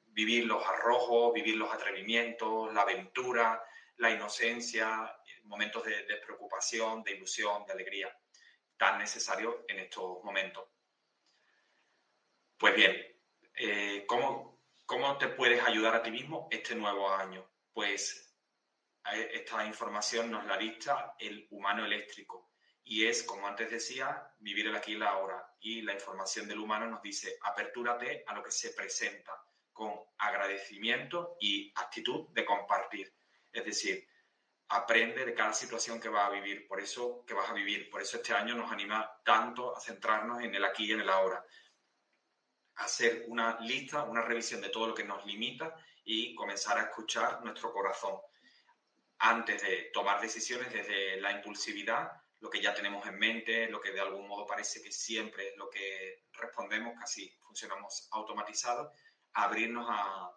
[0.07, 3.63] vivir los arrojos, vivir los atrevimientos, la aventura,
[3.97, 8.17] la inocencia, momentos de despreocupación, de ilusión, de alegría,
[8.77, 10.70] tan necesarios en estos momentos.
[12.61, 12.95] Pues bien,
[13.55, 17.43] eh, ¿cómo, ¿cómo te puedes ayudar a ti mismo este nuevo año?
[17.73, 18.37] Pues
[19.33, 22.51] esta información nos la dicta el humano eléctrico
[22.83, 25.55] y es, como antes decía, vivir el aquí y la ahora.
[25.59, 29.31] Y la información del humano nos dice, apertúrate a lo que se presenta
[29.73, 33.11] con agradecimiento y actitud de compartir.
[33.51, 34.07] Es decir,
[34.67, 37.89] aprende de cada situación que vas a vivir, por eso que vas a vivir.
[37.89, 41.09] Por eso este año nos anima tanto a centrarnos en el aquí y en el
[41.09, 41.43] ahora
[42.81, 47.43] hacer una lista, una revisión de todo lo que nos limita y comenzar a escuchar
[47.43, 48.19] nuestro corazón
[49.19, 53.91] antes de tomar decisiones desde la impulsividad, lo que ya tenemos en mente, lo que
[53.91, 58.91] de algún modo parece que siempre es lo que respondemos, casi funcionamos automatizados,
[59.33, 60.31] abrirnos a,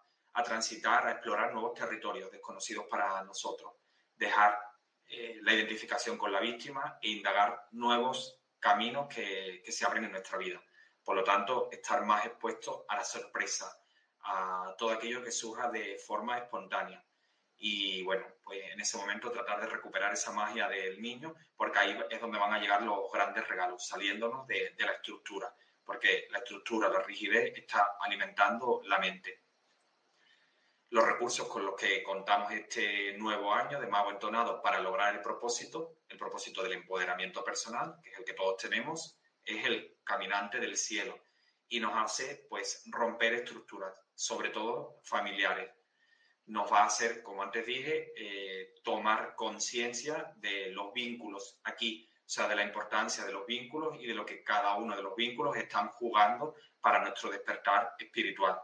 [0.45, 3.73] transitar, a explorar nuevos territorios desconocidos para nosotros,
[4.17, 4.59] dejar
[5.07, 10.37] eh, la identificación con la víctima e indagar nuevos caminos que se abren en nuestra
[10.37, 10.63] vida.
[11.05, 13.79] Por lo tanto, estar más expuesto a la sorpresa,
[14.23, 17.05] a todo aquello que surja de forma espontánea.
[17.59, 21.99] Y bueno, pues en ese momento tratar de recuperar esa magia del niño, porque ahí
[22.11, 26.89] es donde van a llegar los grandes regalos, saliéndonos de, la estructura, porque la estructura,
[26.89, 29.43] la rigidez está alimentando la mente.
[30.91, 35.21] Los recursos con los que contamos este nuevo año de Mago Entonado para lograr el
[35.21, 40.59] propósito, el propósito del empoderamiento personal, que es el que todos tenemos, es el caminante
[40.61, 41.19] del cielo
[41.69, 45.71] y nos hace pues romper estructuras, sobre todo familiares.
[46.47, 52.29] Nos va a hacer, como antes dije, eh, tomar conciencia de los vínculos aquí, o
[52.29, 55.17] sea, de la importancia de los vínculos y de lo que cada uno de los
[55.17, 58.61] vínculos están jugando para nuestro despertar espiritual.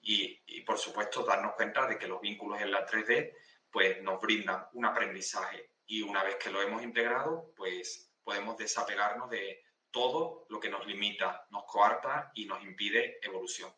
[0.00, 3.34] Y, y por supuesto, darnos cuenta de que los vínculos en la 3D
[3.70, 9.30] pues nos brindan un aprendizaje y una vez que lo hemos integrado, pues podemos desapegarnos
[9.30, 9.61] de,
[9.92, 13.72] todo lo que nos limita, nos coarta y nos impide evolución.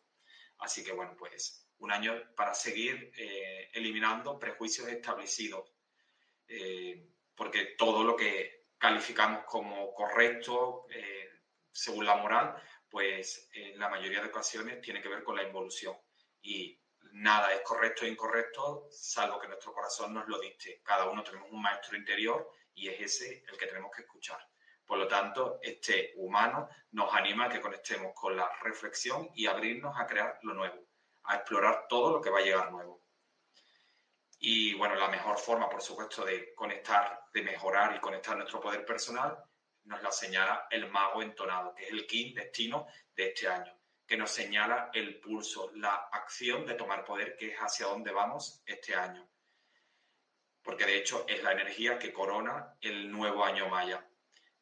[0.59, 5.71] Así que bueno, pues un año para seguir eh, eliminando prejuicios establecidos,
[6.49, 11.29] eh, porque todo lo que calificamos como correcto eh,
[11.73, 12.55] según la moral,
[12.89, 15.97] pues en la mayoría de ocasiones tiene que ver con la involución.
[16.41, 16.81] Y
[17.13, 20.81] nada es correcto e incorrecto, salvo que nuestro corazón nos lo dicte.
[20.85, 24.39] Cada uno tenemos un maestro interior y es ese el que tenemos que escuchar.
[24.87, 29.99] Por lo tanto, este humano nos anima a que conectemos con la reflexión y abrirnos
[29.99, 30.79] a crear lo nuevo,
[31.25, 33.03] a explorar todo lo que va a llegar nuevo.
[34.39, 38.85] Y bueno, la mejor forma, por supuesto, de conectar, de mejorar y conectar nuestro poder
[38.85, 39.43] personal,
[39.85, 43.75] nos la señala el mago entonado, que es el king destino de este año,
[44.07, 48.63] que nos señala el pulso, la acción de tomar poder, que es hacia dónde vamos
[48.67, 49.27] este año.
[50.63, 54.07] Porque de hecho es la energía que corona el nuevo año maya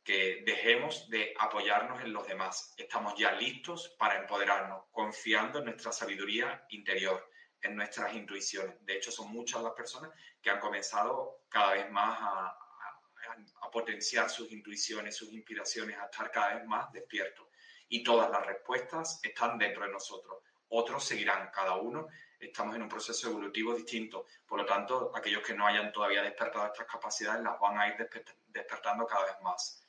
[0.04, 2.74] que dejemos de apoyarnos en los demás.
[2.76, 8.76] Estamos ya listos para empoderarnos, confiando en nuestra sabiduría interior, en nuestras intuiciones.
[8.84, 10.10] De hecho, son muchas las personas
[10.40, 12.58] que han comenzado cada vez más a,
[13.72, 17.46] potenciar sus intuiciones, sus inspiraciones, a estar cada vez más despiertos.
[17.88, 20.42] Y todas las respuestas están dentro de nosotros.
[20.68, 22.06] Otros seguirán cada uno
[22.46, 24.26] estamos en un proceso evolutivo distinto.
[24.46, 28.08] Por lo tanto, aquellos que no hayan todavía despertado estas capacidades las van a ir
[28.48, 29.81] despertando cada vez más.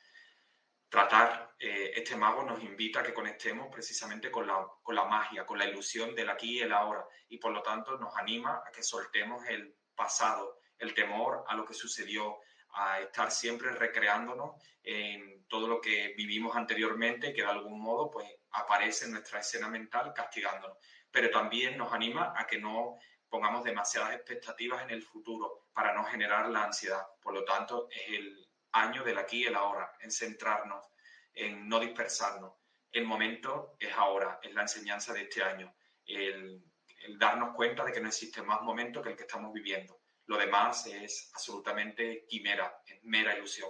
[0.94, 5.44] Tratar eh, este mago nos invita a que conectemos precisamente con la, con la magia,
[5.44, 8.72] con la ilusión del aquí y el ahora, y por lo tanto nos anima a
[8.72, 12.38] que soltemos el pasado, el temor a lo que sucedió,
[12.76, 14.52] a estar siempre recreándonos
[14.84, 19.40] en todo lo que vivimos anteriormente y que de algún modo pues aparece en nuestra
[19.40, 20.78] escena mental castigándonos.
[21.10, 26.04] Pero también nos anima a que no pongamos demasiadas expectativas en el futuro para no
[26.04, 27.02] generar la ansiedad.
[27.20, 28.43] Por lo tanto, es el
[28.74, 30.86] año del aquí y el ahora, en centrarnos,
[31.34, 32.54] en no dispersarnos.
[32.92, 35.74] El momento es ahora, es la enseñanza de este año,
[36.06, 36.64] el,
[37.06, 40.38] el darnos cuenta de que no existe más momento que el que estamos viviendo lo
[40.38, 43.70] demás es absolutamente quimera, es mera ilusión.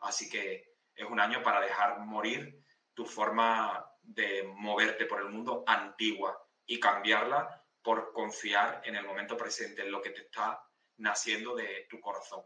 [0.00, 2.62] Así que es un año para dejar morir
[2.94, 9.36] tu forma de moverte por el mundo antigua y cambiarla por confiar en el momento
[9.36, 10.62] presente, en lo que te está
[10.98, 12.42] naciendo de tu corazón.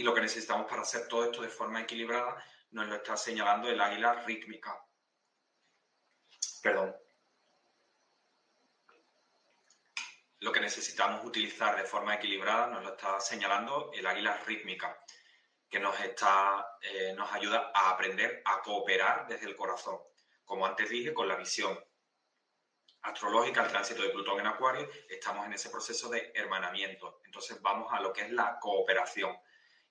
[0.00, 3.68] Y lo que necesitamos para hacer todo esto de forma equilibrada nos lo está señalando
[3.68, 4.82] el águila rítmica.
[6.62, 6.96] Perdón.
[10.38, 15.04] lo que necesitamos utilizar de forma equilibrada nos lo está señalando el águila rítmica,
[15.68, 19.98] que nos, está, eh, nos ayuda a aprender a cooperar desde el corazón,
[20.46, 21.78] como antes dije, con la visión
[23.02, 27.20] astrológica, el tránsito de Plutón en Acuario, estamos en ese proceso de hermanamiento.
[27.26, 29.38] Entonces vamos a lo que es la cooperación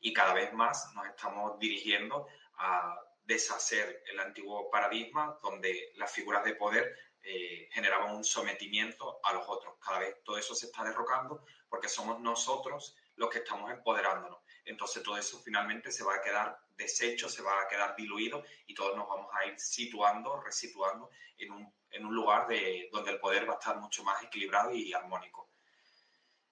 [0.01, 6.43] y cada vez más nos estamos dirigiendo a deshacer el antiguo paradigma donde las figuras
[6.43, 9.75] de poder eh, generaban un sometimiento a los otros.
[9.79, 14.39] Cada vez todo eso se está derrocando porque somos nosotros los que estamos empoderándonos.
[14.65, 18.73] Entonces todo eso finalmente se va a quedar deshecho, se va a quedar diluido y
[18.73, 23.19] todos nos vamos a ir situando, resituando en un, en un lugar de, donde el
[23.19, 25.49] poder va a estar mucho más equilibrado y armónico.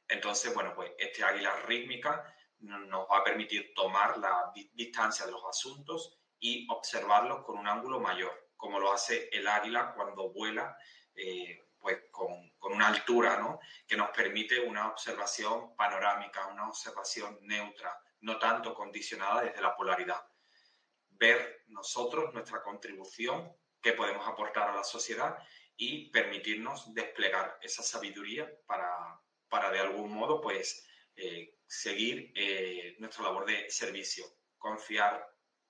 [0.08, 5.46] Entonces, bueno, pues este águila rítmica nos va a permitir tomar la distancia de los
[5.46, 10.76] asuntos y observarlos con un ángulo mayor como lo hace el águila cuando vuela,
[11.16, 13.62] eh, pues con, una altura, ¿no?
[13.88, 20.22] Que nos permite una observación panorámica, una observación neutra, no tanto condicionada desde la polaridad.
[21.12, 25.38] Ver nosotros nuestra contribución, qué podemos aportar a la sociedad
[25.78, 30.86] y permitirnos desplegar esa sabiduría para, para de algún modo, pues,
[31.16, 34.26] eh, seguir eh, nuestra labor de servicio,
[34.58, 35.28] confiar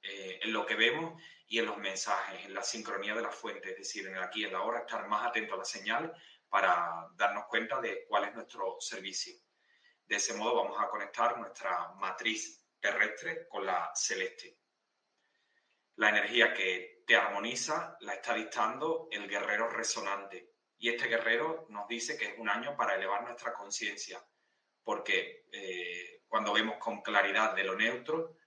[0.09, 3.77] en lo que vemos y en los mensajes, en la sincronía de las fuentes, es
[3.77, 6.13] decir, en el aquí en la hora, estar más atento a la señal
[6.47, 9.35] para darnos cuenta de cuál es nuestro servicio.
[10.05, 14.59] De ese modo vamos a conectar nuestra matriz terrestre con la celeste.
[15.95, 20.53] La energía que te armoniza la está dictando el guerrero resonante.
[20.77, 24.23] Y este guerrero nos dice que es un año para elevar nuestra conciencia,
[24.88, 28.38] porque eh, cuando vemos con claridad de lo neutro,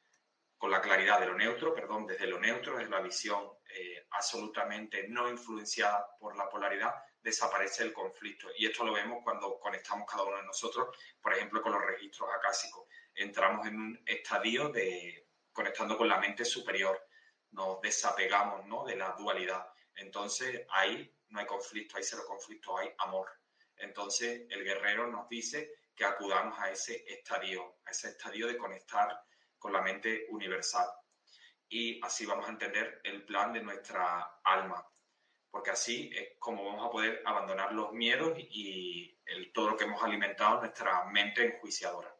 [0.57, 5.07] con la claridad de lo neutro, perdón, desde lo neutro, desde la visión eh, absolutamente
[5.07, 8.49] no influenciada por la polaridad, desaparece el conflicto.
[8.57, 12.31] Y esto lo vemos cuando conectamos cada uno de nosotros, por ejemplo, con los registros
[12.35, 12.87] acásicos.
[13.15, 17.07] Entramos en un estadio de conectando con la mente superior,
[17.51, 18.87] nos desapegamos ¿no?
[18.87, 19.71] de la dualidad.
[19.95, 23.29] Entonces ahí no hay conflicto, hay cero conflicto, hay amor.
[23.77, 29.21] Entonces el guerrero nos dice que acudamos a ese estadio, a ese estadio de conectar
[29.59, 30.89] con la mente universal.
[31.69, 34.85] Y así vamos a entender el plan de nuestra alma,
[35.51, 39.85] porque así es como vamos a poder abandonar los miedos y el, todo lo que
[39.85, 42.13] hemos alimentado en nuestra mente enjuiciadora.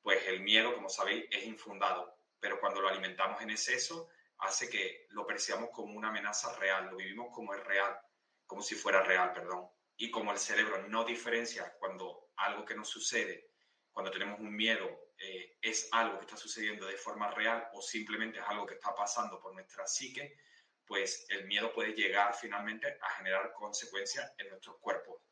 [0.00, 4.08] Pues el miedo, como sabéis, es infundado, pero cuando lo alimentamos en exceso,
[4.38, 7.98] hace que lo percibamos como una amenaza real, lo vivimos como es real,
[8.46, 9.68] como si fuera real, perdón.
[9.96, 13.50] Y como el cerebro no diferencia cuando algo que nos sucede,
[13.92, 18.38] cuando tenemos un miedo eh, es algo que está sucediendo de forma real o simplemente
[18.38, 20.36] es algo que está pasando por nuestra psique,
[20.84, 25.22] pues el miedo puede llegar finalmente a generar consecuencias en nuestros cuerpos.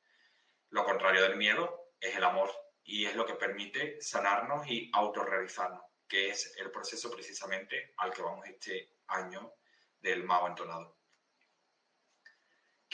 [0.70, 2.50] Lo contrario del miedo es el amor
[2.82, 8.22] y es lo que permite sanarnos y autorrealizarnos, que es el proceso precisamente al que
[8.22, 9.54] vamos este año
[10.00, 10.93] del mago entonado.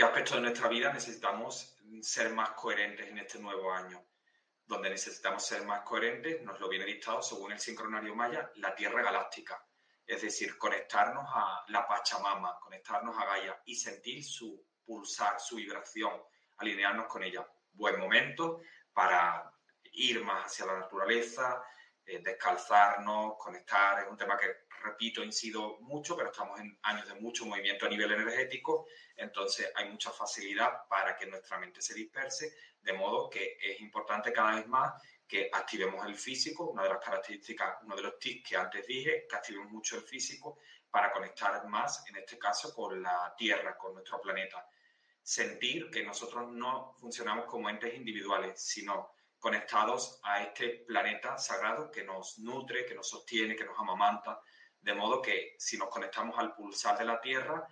[0.01, 4.03] ¿Qué aspectos de nuestra vida necesitamos ser más coherentes en este nuevo año?
[4.65, 9.03] donde necesitamos ser más coherentes, nos lo viene dictado según el sincronario maya, la Tierra
[9.03, 9.63] galáctica.
[10.07, 16.15] Es decir, conectarnos a la Pachamama, conectarnos a Gaia y sentir su pulsar, su vibración,
[16.57, 17.47] alinearnos con ella.
[17.73, 18.63] Buen momento
[18.95, 19.53] para
[19.93, 21.63] ir más hacia la naturaleza,
[22.07, 24.03] eh, descalzarnos, conectar.
[24.03, 27.89] Es un tema que, repito, incido mucho, pero estamos en años de mucho movimiento a
[27.89, 33.59] nivel energético, entonces hay mucha facilidad para que nuestra mente se disperse, de modo que
[33.61, 34.95] es importante cada vez más
[35.31, 39.27] que activemos el físico, una de las características, uno de los tips que antes dije,
[39.29, 40.59] que activemos mucho el físico
[40.91, 44.67] para conectar más, en este caso, con la Tierra, con nuestro planeta.
[45.23, 52.03] Sentir que nosotros no funcionamos como entes individuales, sino conectados a este planeta sagrado que
[52.03, 54.41] nos nutre, que nos sostiene, que nos amamanta,
[54.81, 57.67] de modo que si nos conectamos al pulsar de la Tierra,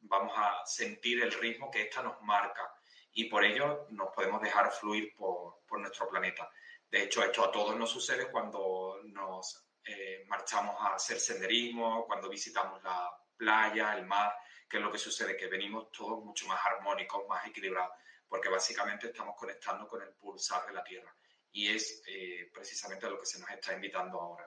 [0.00, 2.72] vamos a sentir el ritmo que ésta nos marca
[3.12, 6.50] y por ello nos podemos dejar fluir por, por nuestro planeta.
[6.90, 12.28] De hecho, esto a todos nos sucede cuando nos eh, marchamos a hacer senderismo, cuando
[12.28, 14.34] visitamos la playa, el mar,
[14.68, 17.92] que es lo que sucede, que venimos todos mucho más armónicos, más equilibrados,
[18.28, 21.14] porque básicamente estamos conectando con el pulsar de la Tierra.
[21.52, 24.46] Y es eh, precisamente lo que se nos está invitando ahora.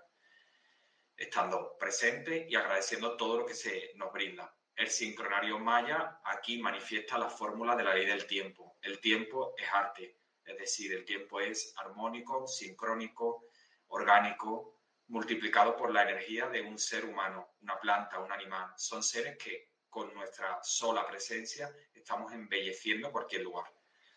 [1.19, 4.55] Estando presente y agradeciendo todo lo que se nos brinda.
[4.73, 8.77] El sincronario maya aquí manifiesta la fórmula de la ley del tiempo.
[8.81, 13.49] El tiempo es arte, es decir, el tiempo es armónico, sincrónico,
[13.87, 18.71] orgánico, multiplicado por la energía de un ser humano, una planta, un animal.
[18.77, 23.69] Son seres que con nuestra sola presencia estamos embelleciendo cualquier lugar.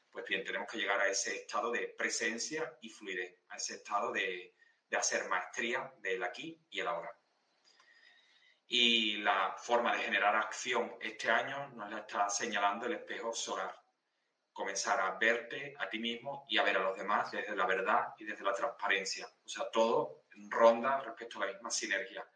[0.08, 4.12] Pues bien, tenemos que llegar a ese estado de presencia y fluidez, a ese estado
[4.12, 4.54] de,
[4.92, 7.10] de hacer maestría del aquí y el ahora.
[8.68, 13.74] Y la forma de generar acción este año nos la está señalando el espejo solar
[14.52, 18.08] comenzar a verte a ti mismo y a ver a los demás desde la verdad
[18.18, 19.26] y desde la transparencia.
[19.26, 22.28] O sea, todo ronda respecto a la misma sinergia.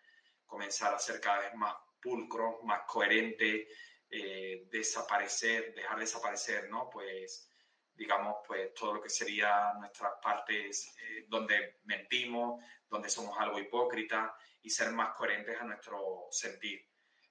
[0.47, 3.69] Comenzar a ser cada vez más pulcro, más coherente,
[4.09, 6.89] eh, desaparecer, dejar desaparecer, ¿no?
[6.89, 7.51] Pues,
[7.97, 14.33] digamos, pues todo lo que sería nuestras partes eh, donde mentimos, donde somos algo hipócritas
[14.63, 16.87] y ser más coherentes a nuestro sentir.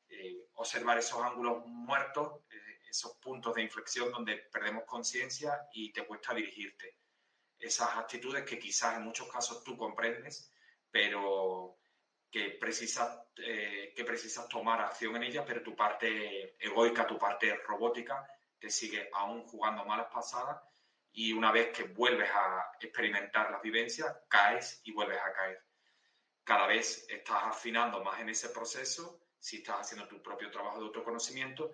[0.07, 2.41] Eh, observar esos ángulos muertos
[2.95, 6.97] esos puntos de inflexión donde perdemos conciencia y te cuesta dirigirte.
[7.59, 10.49] Esas actitudes que quizás en muchos casos tú comprendes,
[10.89, 11.77] pero
[12.31, 17.53] que precisas, eh, que precisas tomar acción en ellas, pero tu parte egoica, tu parte
[17.67, 18.25] robótica,
[18.65, 20.59] te sigue aún jugando malas pasadas
[21.11, 25.63] y una vez que vuelves a experimentar las vivencias, caes y vuelves a caer.
[26.43, 30.85] Cada vez estás afinando más en ese proceso, si estás haciendo tu propio trabajo de
[30.85, 31.73] autoconocimiento,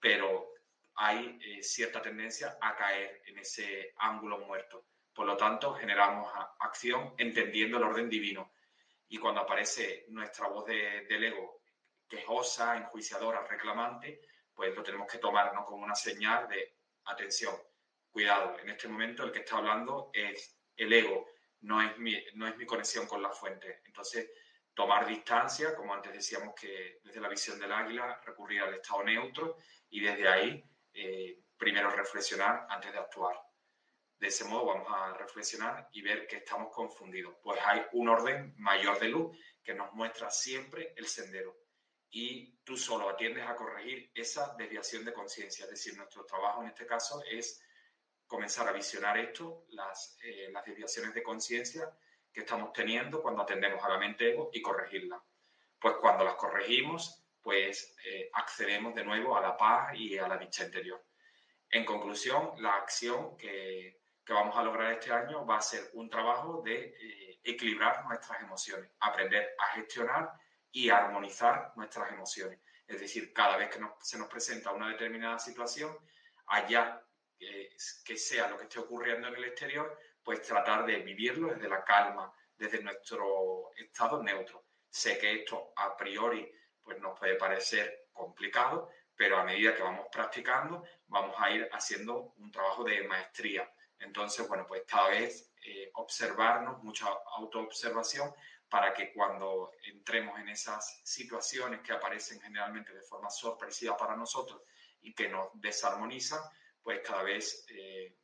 [0.00, 0.52] pero
[0.96, 4.86] hay eh, cierta tendencia a caer en ese ángulo muerto.
[5.14, 6.28] Por lo tanto, generamos
[6.58, 8.50] acción entendiendo el orden divino.
[9.06, 11.62] Y cuando aparece nuestra voz de, del ego
[12.08, 14.22] quejosa, enjuiciadora, reclamante,
[14.54, 15.64] pues lo tenemos que tomar ¿no?
[15.64, 17.54] como una señal de atención,
[18.10, 21.26] cuidado, en este momento el que está hablando es el ego,
[21.60, 23.82] no es mi, no es mi conexión con la fuente.
[23.86, 24.30] Entonces,
[24.74, 29.56] tomar distancia, como antes decíamos que desde la visión del águila, recurrir al estado neutro
[29.88, 33.36] y desde ahí eh, primero reflexionar antes de actuar.
[34.18, 38.54] De ese modo vamos a reflexionar y ver que estamos confundidos, pues hay un orden
[38.56, 41.61] mayor de luz que nos muestra siempre el sendero
[42.14, 45.64] y tú solo atiendes a corregir esa desviación de conciencia.
[45.64, 47.64] Es decir, nuestro trabajo en este caso es
[48.26, 51.90] comenzar a visionar esto, las, eh, las desviaciones de conciencia
[52.30, 55.22] que estamos teniendo cuando atendemos a la mente ego y corregirla.
[55.80, 60.36] Pues cuando las corregimos, pues eh, accedemos de nuevo a la paz y a la
[60.36, 61.02] dicha interior.
[61.70, 66.62] En conclusión, la acción que, vamos a lograr este año va a ser un trabajo
[66.62, 70.41] de eh, equilibrar nuestras emociones, aprender a gestionar
[70.72, 72.58] y armonizar nuestras emociones.
[72.86, 75.96] Es decir, cada vez que se nos presenta una determinada situación,
[76.46, 77.02] allá
[78.04, 81.84] que sea lo que esté ocurriendo en el exterior, pues tratar de vivirlo desde la
[81.84, 84.64] calma, desde nuestro estado neutro.
[84.88, 86.50] Sé que esto a priori
[86.82, 92.34] pues nos puede parecer complicado, pero a medida que vamos practicando, vamos a ir haciendo
[92.36, 93.70] un trabajo de maestría.
[93.98, 97.06] Entonces, bueno, pues cada vez eh, observarnos, mucha
[97.36, 98.34] autoobservación,
[98.72, 104.62] para que cuando entremos en esas situaciones que aparecen generalmente de forma sorpresiva para nosotros
[105.02, 106.40] y que nos desarmonizan,
[106.82, 108.16] pues cada vez eh,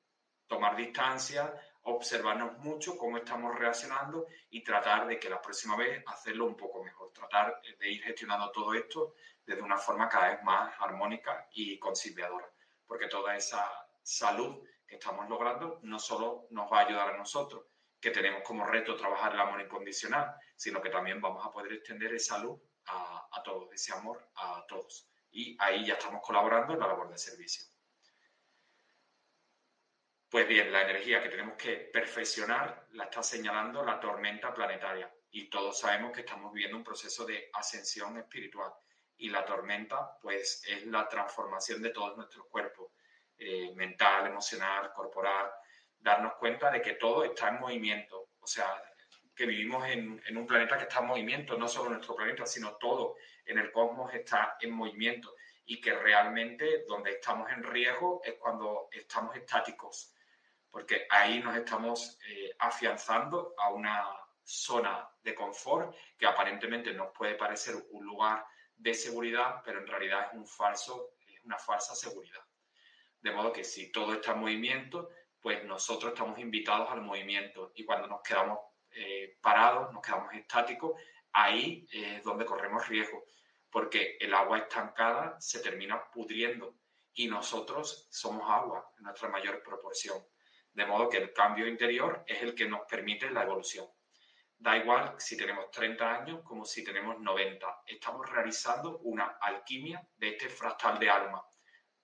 [0.46, 6.46] tomar distancia, observarnos mucho cómo estamos reaccionando y tratar de que la próxima vez hacerlo
[6.46, 10.74] un poco mejor, tratar de ir gestionando todo esto desde una forma cada vez más
[10.80, 12.50] armónica y conciliadora,
[12.86, 13.70] porque toda esa
[14.02, 17.66] salud que estamos logrando no solo nos va a ayudar a nosotros,
[18.00, 22.14] que tenemos como reto trabajar el amor incondicional, sino que también vamos a poder extender
[22.14, 25.08] esa luz a, a todos, ese amor a todos.
[25.30, 27.64] Y ahí ya estamos colaborando en la labor de servicio.
[30.30, 35.48] Pues bien, la energía que tenemos que perfeccionar la está señalando la tormenta planetaria y
[35.48, 38.70] todos sabemos que estamos viviendo un proceso de ascensión espiritual
[39.16, 42.92] y la tormenta pues es la transformación de todos nuestros cuerpos,
[43.38, 45.50] eh, mental, emocional, corporal,
[45.98, 48.82] darnos cuenta de que todo está en movimiento, o sea,
[49.34, 53.16] que vivimos en, un planeta que está en movimiento, no solo nuestro planeta, sino todo
[53.44, 55.34] en el cosmos está en movimiento
[55.64, 60.12] y que realmente donde estamos en riesgo es cuando estamos estáticos,
[60.70, 64.08] porque ahí nos estamos eh, afianzando a una
[64.42, 68.44] zona de confort que aparentemente nos puede parecer un lugar
[68.74, 72.42] de seguridad, pero en realidad es un falso, es una falsa seguridad.
[73.20, 75.10] De modo que si todo está en movimiento,
[75.40, 78.58] pues nosotros estamos invitados al movimiento y cuando nos quedamos
[78.90, 81.00] eh, parados, nos quedamos estáticos,
[81.32, 83.24] ahí es donde corremos riesgo,
[83.70, 86.74] porque el agua estancada se termina pudriendo
[87.14, 90.18] y nosotros somos agua en nuestra mayor proporción.
[90.72, 93.86] De modo que el cambio interior es el que nos permite la evolución.
[94.56, 97.82] Da igual si tenemos 30 años como si tenemos 90.
[97.86, 101.44] Estamos realizando una alquimia de este fractal de alma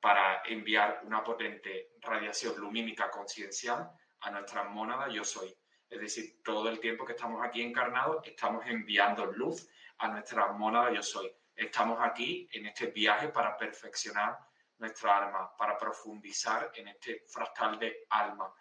[0.05, 3.91] para enviar una potente radiación lumínica conciencial
[4.21, 5.57] a nuestra mónada yo soy.
[5.89, 10.93] Es decir, todo el tiempo que estamos aquí encarnados estamos enviando luz a nuestra mónada
[10.93, 11.35] yo soy.
[11.57, 14.39] Estamos aquí en este viaje para perfeccionar
[14.77, 18.53] nuestra alma, para profundizar en este fractal de alma.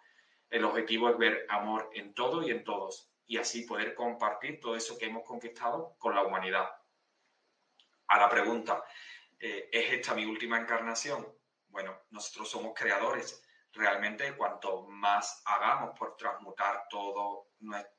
[0.48, 4.76] El objetivo es ver amor en todo y en todos y así poder compartir todo
[4.76, 6.70] eso que hemos conquistado con la humanidad.
[8.06, 8.82] A la pregunta,
[9.46, 11.30] eh, ¿es esta mi última encarnación?
[11.68, 13.42] Bueno, nosotros somos creadores.
[13.72, 17.50] Realmente cuanto más hagamos por transmutar todo,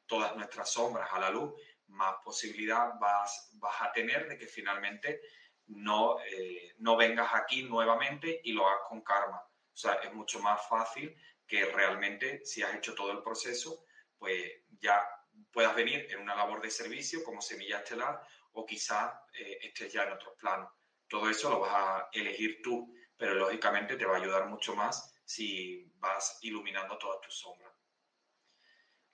[0.07, 1.53] todas nuestras sombras a la luz,
[1.87, 5.21] más posibilidad vas, vas a tener de que finalmente
[5.67, 9.37] no, eh, no vengas aquí nuevamente y lo hagas con karma.
[9.37, 11.15] O sea, es mucho más fácil
[11.45, 13.85] que realmente si has hecho todo el proceso,
[14.17, 15.07] pues ya
[15.51, 18.19] puedas venir en una labor de servicio como semilla estelar
[18.53, 20.71] o quizá eh, estés ya en otros planos.
[21.15, 25.17] Todo eso lo vas a elegir tú, pero lógicamente te va a ayudar mucho más
[25.23, 27.71] si vas iluminando todas tus sombras.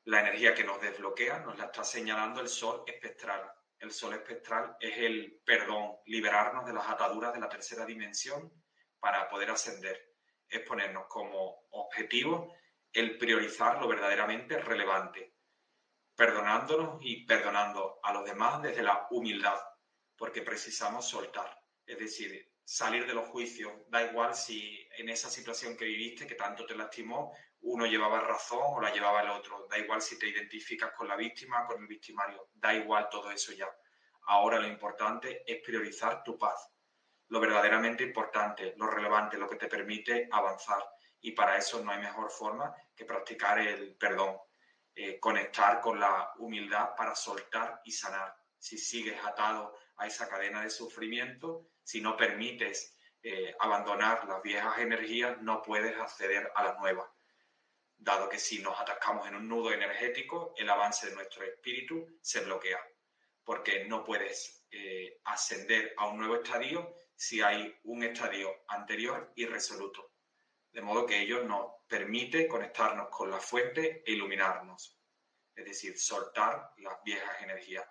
[0.05, 3.53] La energía que nos desbloquea nos la está señalando el sol espectral.
[3.77, 8.51] El sol espectral es el perdón, liberarnos de las ataduras de la tercera dimensión
[8.99, 10.15] para poder ascender.
[10.49, 12.55] Es ponernos como objetivo
[12.91, 15.35] el priorizar lo verdaderamente relevante,
[16.15, 19.61] perdonándonos y perdonando a los demás desde la humildad,
[20.17, 23.73] porque precisamos soltar, es decir, salir de los juicios.
[23.87, 28.61] Da igual si en esa situación que viviste, que tanto te lastimó, uno llevaba razón
[28.63, 29.67] o la llevaba el otro.
[29.69, 32.49] Da igual si te identificas con la víctima, con el victimario.
[32.53, 33.69] Da igual todo eso ya.
[34.23, 36.69] Ahora lo importante es priorizar tu paz.
[37.27, 40.83] Lo verdaderamente importante, lo relevante, lo que te permite avanzar.
[41.21, 44.37] Y para eso no hay mejor forma que practicar el perdón,
[44.95, 48.35] eh, conectar con la humildad para soltar y sanar.
[48.57, 49.75] Si sigues atado
[50.07, 56.51] esa cadena de sufrimiento, si no permites eh, abandonar las viejas energías, no puedes acceder
[56.55, 57.07] a las nuevas.
[57.97, 62.39] Dado que si nos atascamos en un nudo energético, el avance de nuestro espíritu se
[62.41, 62.79] bloquea,
[63.43, 70.13] porque no puedes eh, ascender a un nuevo estadio si hay un estadio anterior irresoluto.
[70.71, 74.97] De modo que ello nos permite conectarnos con la fuente e iluminarnos,
[75.53, 77.85] es decir, soltar las viejas energías.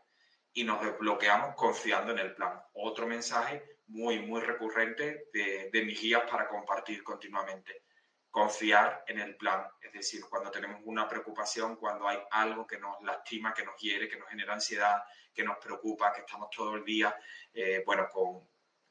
[0.53, 2.61] Y nos desbloqueamos confiando en el plan.
[2.75, 7.85] Otro mensaje muy, muy recurrente de, de mis guías para compartir continuamente.
[8.31, 13.03] Confiar en el plan, es decir, cuando tenemos una preocupación, cuando hay algo que nos
[13.03, 15.03] lastima, que nos hiere, que nos genera ansiedad,
[15.35, 17.17] que nos preocupa, que estamos todo el día,
[17.53, 18.09] eh, bueno,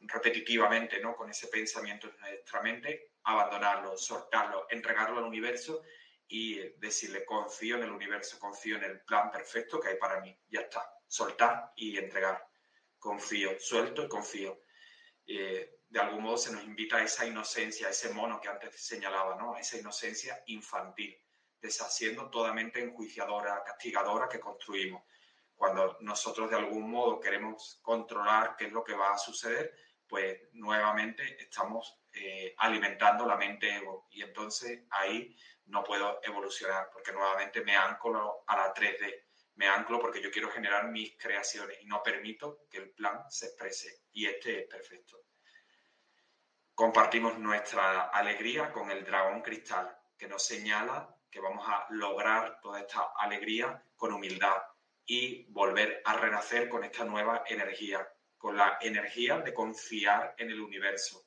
[0.02, 1.16] repetitivamente, ¿no?
[1.16, 5.84] Con ese pensamiento en nuestra mente, abandonarlo, soltarlo, entregarlo al universo
[6.28, 10.38] y decirle, confío en el universo, confío en el plan perfecto que hay para mí.
[10.50, 12.48] Ya está, soltar y entregar.
[12.98, 14.62] Confío, suelto y confío.
[15.26, 19.36] De algún modo se nos invita a esa inocencia, a ese mono que antes señalaba,
[19.36, 19.56] ¿no?
[19.56, 21.18] A esa inocencia infantil,
[21.60, 25.04] deshaciendo toda mente enjuiciadora, castigadora que construimos.
[25.56, 29.76] Cuando nosotros de algún modo queremos controlar qué es lo que va a suceder,
[30.08, 35.36] pues nuevamente estamos eh, alimentando la mente ego y entonces ahí
[35.66, 39.29] no puedo evolucionar porque nuevamente me anclo a la 3D,
[39.60, 43.48] me anclo porque yo quiero generar mis creaciones y no permito que el plan se
[43.48, 45.26] exprese y este es perfecto.
[46.74, 52.80] Compartimos nuestra alegría con el dragón cristal que nos señala que vamos a lograr toda
[52.80, 54.64] esta alegría con humildad
[55.06, 58.08] y volver a renacer con esta nueva energía
[58.38, 61.26] con la energía de confiar en el universo.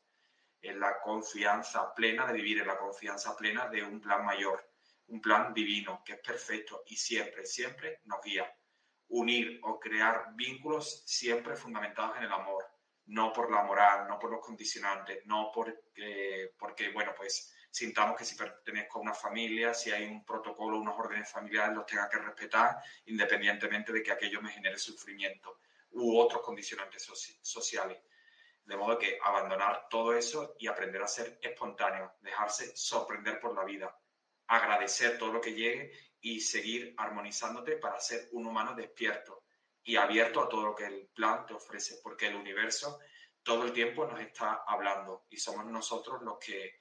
[0.63, 4.72] en la confianza plena de vivir en la confianza plena de un plan mayor,
[5.13, 8.51] un plan divino que es perfecto y siempre, siempre nos guía.
[9.09, 12.65] Unir o crear vínculos siempre fundamentados en el amor,
[13.07, 18.25] no por la moral, no por los condicionantes, no porque, porque bueno, pues sintamos que
[18.25, 22.17] si pertenezco a una familia, si hay un protocolo, unos órdenes familiares, los tenga que
[22.17, 25.59] respetar independientemente de que aquello me genere sufrimiento
[25.91, 27.07] u otros condicionantes
[27.43, 27.99] sociales.
[28.65, 33.65] De modo que abandonar todo eso y aprender a ser espontáneo, dejarse sorprender por la
[33.65, 33.95] vida,
[34.57, 39.45] agradecer todo lo que llegue y seguir armonizándote para ser un humano despierto
[39.83, 43.01] y abierto a todo lo que el plan te ofrece, porque el universo
[43.43, 46.79] todo el tiempo nos está hablando y somos nosotros los que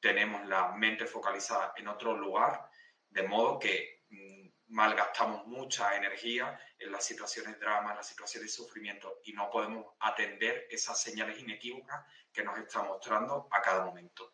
[0.00, 2.68] tenemos la mente focalizada en otro lugar,
[3.08, 8.50] de modo que mm, malgastamos mucha energía en las situaciones de drama, en las situaciones
[8.50, 13.84] de sufrimiento y no podemos atender esas señales inequívocas que nos está mostrando a cada
[13.84, 14.32] momento.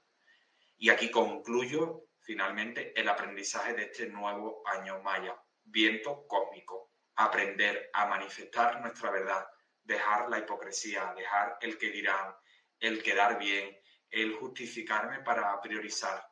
[0.78, 8.04] Y aquí concluyo finalmente el aprendizaje de este nuevo año maya, viento cósmico, aprender a
[8.04, 9.48] manifestar nuestra verdad,
[9.82, 12.36] dejar la hipocresía, dejar el que dirán,
[12.80, 13.74] el quedar bien,
[14.10, 16.22] el justificarme para priorizar,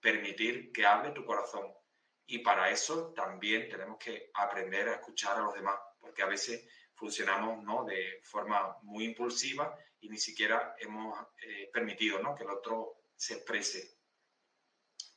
[0.00, 1.70] permitir que hable tu corazón,
[2.24, 6.66] y para eso también tenemos que aprender a escuchar a los demás, porque a veces
[6.94, 7.84] funcionamos ¿no?
[7.84, 12.34] de forma muy impulsiva y ni siquiera hemos eh, permitido ¿no?
[12.34, 14.01] que el otro se exprese.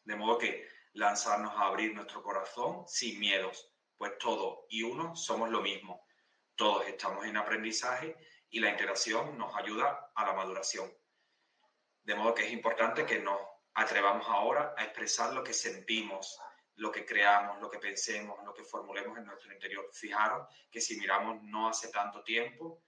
[0.06, 5.50] De modo que lanzarnos a abrir nuestro corazón sin miedos, pues todos y uno somos
[5.50, 6.06] lo mismo.
[6.56, 8.16] Todos estamos en aprendizaje
[8.50, 10.92] y la interacción nos ayuda a la maduración.
[12.04, 13.40] De modo que es importante que nos
[13.74, 16.40] atrevamos ahora a expresar lo que sentimos,
[16.76, 19.90] lo que creamos, lo que pensemos, lo que formulemos en nuestro interior.
[19.92, 22.84] Fijaros que si miramos no hace tanto tiempo,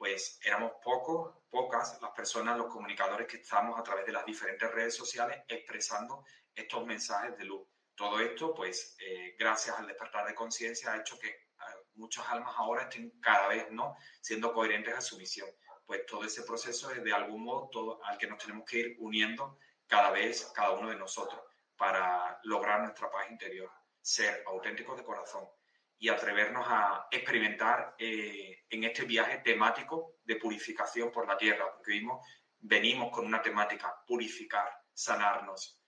[0.00, 4.70] pues éramos pocos, pocas las personas, los comunicadores que estamos a través de las diferentes
[4.70, 6.24] redes sociales expresando
[6.54, 7.66] estos mensajes de luz.
[7.94, 11.40] Todo esto, pues, eh, gracias al despertar de conciencia, ha hecho que eh,
[11.94, 15.48] muchas almas ahora estén cada vez no siendo coherentes a su misión.
[15.84, 18.96] Pues todo ese proceso es de algún modo todo al que nos tenemos que ir
[19.00, 21.40] uniendo cada vez, cada uno de nosotros
[21.76, 23.70] para lograr nuestra paz interior,
[24.00, 25.48] ser auténticos de corazón
[25.98, 31.92] y atrevernos a experimentar eh, en este viaje temático de purificación por la tierra, porque
[31.92, 32.26] vimos,
[32.58, 35.79] venimos con una temática, purificar, sanarnos.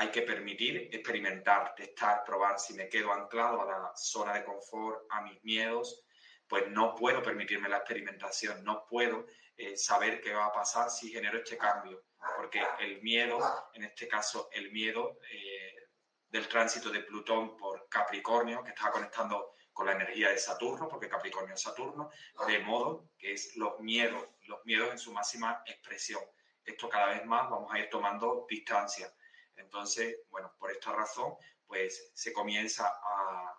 [0.00, 2.58] Hay que permitir experimentar, testar, probar.
[2.58, 6.04] Si me quedo anclado a la zona de confort, a mis miedos,
[6.48, 9.26] pues no puedo permitirme la experimentación, no puedo
[9.56, 12.04] eh, saber qué va a pasar si genero este cambio
[12.36, 13.38] porque el miedo,
[13.74, 15.88] en este caso el miedo eh,
[16.28, 21.08] del tránsito de Plutón por Capricornio, que está conectando con la energía de Saturno, porque
[21.08, 22.10] Capricornio es Saturno,
[22.46, 26.22] de modo que es los miedos, los miedos en su máxima expresión.
[26.64, 29.12] Esto cada vez más vamos a ir tomando distancia.
[29.58, 31.34] Entonces, bueno, por esta razón,
[31.66, 33.54] pues se comienza a,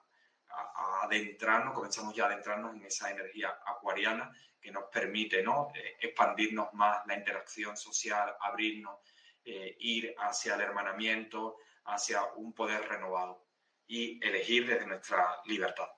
[1.03, 5.71] adentrarnos, comenzamos ya a adentrarnos en esa energía acuariana que nos permite ¿no?
[5.75, 8.99] Eh, expandirnos más la interacción social, abrirnos,
[9.45, 13.45] eh, ir hacia el hermanamiento, hacia un poder renovado
[13.87, 15.89] y elegir desde nuestra libertad.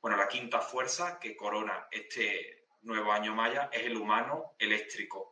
[0.00, 5.29] Bueno, la quinta fuerza que corona este nuevo año maya es el humano eléctrico.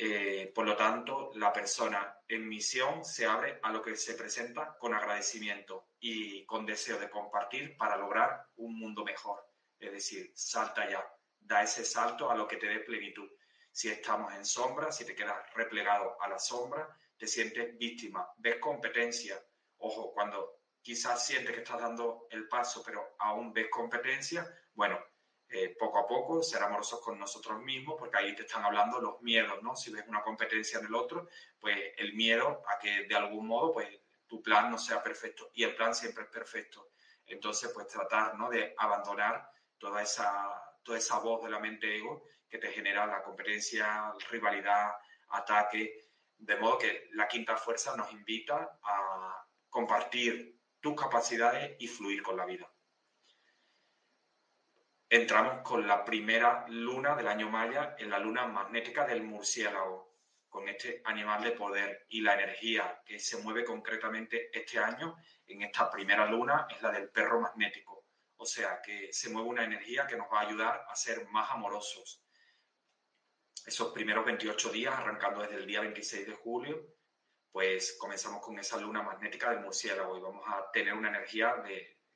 [0.00, 4.78] Eh, por lo tanto, la persona en misión se abre a lo que se presenta
[4.78, 9.44] con agradecimiento y con deseo de compartir para lograr un mundo mejor.
[9.76, 11.04] Es decir, salta ya,
[11.40, 13.28] da ese salto a lo que te dé plenitud.
[13.72, 18.58] Si estamos en sombra, si te quedas replegado a la sombra, te sientes víctima, ves
[18.60, 19.42] competencia.
[19.78, 24.96] Ojo, cuando quizás sientes que estás dando el paso, pero aún ves competencia, bueno,
[25.50, 29.22] eh, poco a poco ser amorosos con nosotros mismos, porque ahí te están hablando los
[29.22, 29.74] miedos, ¿no?
[29.74, 31.28] Si ves una competencia en el otro,
[31.58, 33.88] pues el miedo a que de algún modo, pues
[34.26, 35.50] tu plan no sea perfecto.
[35.54, 36.90] Y el plan siempre es perfecto.
[37.26, 38.50] Entonces, pues tratar, ¿no?
[38.50, 43.22] De abandonar toda esa toda esa voz de la mente ego que te genera la
[43.22, 44.92] competencia, rivalidad,
[45.28, 46.08] ataque.
[46.36, 52.36] De modo que la quinta fuerza nos invita a compartir tus capacidades y fluir con
[52.36, 52.70] la vida.
[55.10, 60.16] Entramos con la primera luna del año Maya en la luna magnética del murciélago,
[60.48, 65.62] con este animal de poder y la energía que se mueve concretamente este año en
[65.62, 67.98] esta primera luna es la del perro magnético
[68.38, 71.50] o sea, que se mueve una energía que nos va a ayudar a ser más
[71.50, 72.22] amorosos.
[73.66, 76.86] Esos primeros 28 días, arrancando desde el día 26 de julio,
[77.50, 81.62] pues comenzamos con esa luna magnética del murciélago y vamos a tener una energía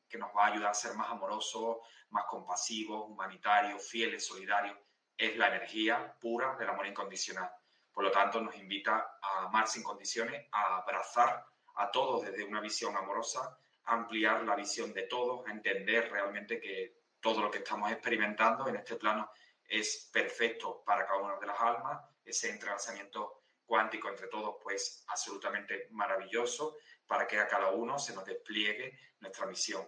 [0.08, 1.78] que nos va a ayudar a ser más amorosos,
[2.12, 4.76] más compasivos, humanitarios, fieles, solidarios.
[5.16, 7.50] Es la energía pura del amor incondicional.
[7.92, 11.44] Por lo tanto, nos invita a amar sin condiciones, a abrazar
[11.76, 16.60] a todos desde una visión amorosa, a ampliar la visión de todos, a entender realmente
[16.60, 19.30] que todo lo que estamos experimentando en este plano
[19.64, 25.88] es perfecto para cada una de las almas, ese entrelazamiento cuántico entre todos, pues absolutamente
[25.92, 29.86] maravilloso para que a cada uno se nos despliegue nuestra misión.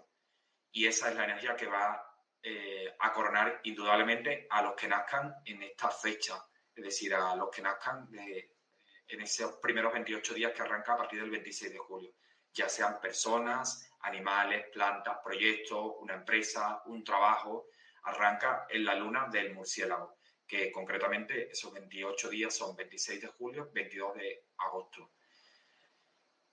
[0.72, 2.13] Y esa es la energía que va
[2.46, 7.48] eh, a coronar indudablemente a los que nazcan en esta fecha, es decir, a los
[7.48, 12.12] que nazcan en esos primeros 28 días que arranca a partir del 26 de julio,
[12.52, 17.68] ya sean personas, animales, plantas, proyectos, una empresa, un trabajo,
[18.02, 23.70] arranca en la luna del murciélago, que concretamente esos 28 días son 26 de julio,
[23.72, 25.12] 22 de agosto.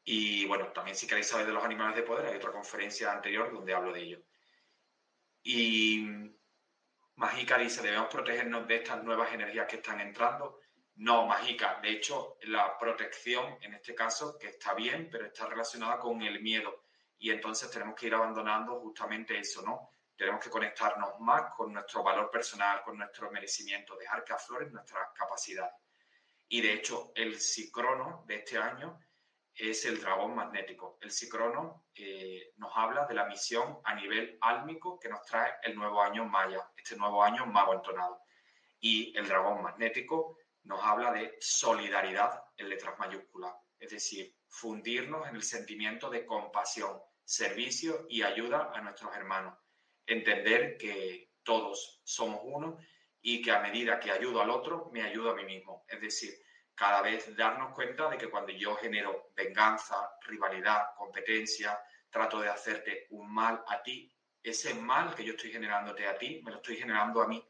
[0.06, 3.52] Y bueno, también si queréis saber de los animales de poder, hay otra conferencia anterior
[3.52, 4.24] donde hablo de ello.
[5.44, 6.06] Y
[7.16, 10.60] Mágica dice, debemos protegernos de estas nuevas energías que están entrando.
[10.96, 16.00] No, Mágica, de hecho, la protección en este caso, que está bien, pero está relacionada
[16.00, 16.84] con el miedo.
[17.18, 19.92] Y entonces tenemos que ir abandonando justamente eso, ¿no?
[20.16, 25.10] Tenemos que conectarnos más con nuestro valor personal, con nuestro merecimiento, dejar que afloren nuestras
[25.16, 25.74] capacidades.
[26.48, 29.00] Y de hecho, el cicrono de este año
[29.56, 30.98] es el dragón magnético.
[31.02, 35.76] El Cicrono eh, nos habla de la misión a nivel álmico que nos trae el
[35.76, 38.22] nuevo año Maya, este nuevo año mago entonado.
[38.80, 45.36] Y el dragón magnético nos habla de solidaridad en letras mayúsculas, es decir, fundirnos en
[45.36, 49.58] el sentimiento de compasión, servicio y ayuda a nuestros hermanos.
[50.06, 52.78] Entender que todos somos uno
[53.22, 55.86] y que a medida que ayudo al otro, me ayudo a mí mismo.
[55.88, 56.34] Es decir,
[56.76, 63.08] cada vez darnos cuenta de que cuando yo genero venganza, rivalidad, competencia, trato de hacerte
[63.12, 64.12] un mal a ti,
[64.44, 67.48] ese mal que yo estoy generándote a ti, me lo estoy generando a mí.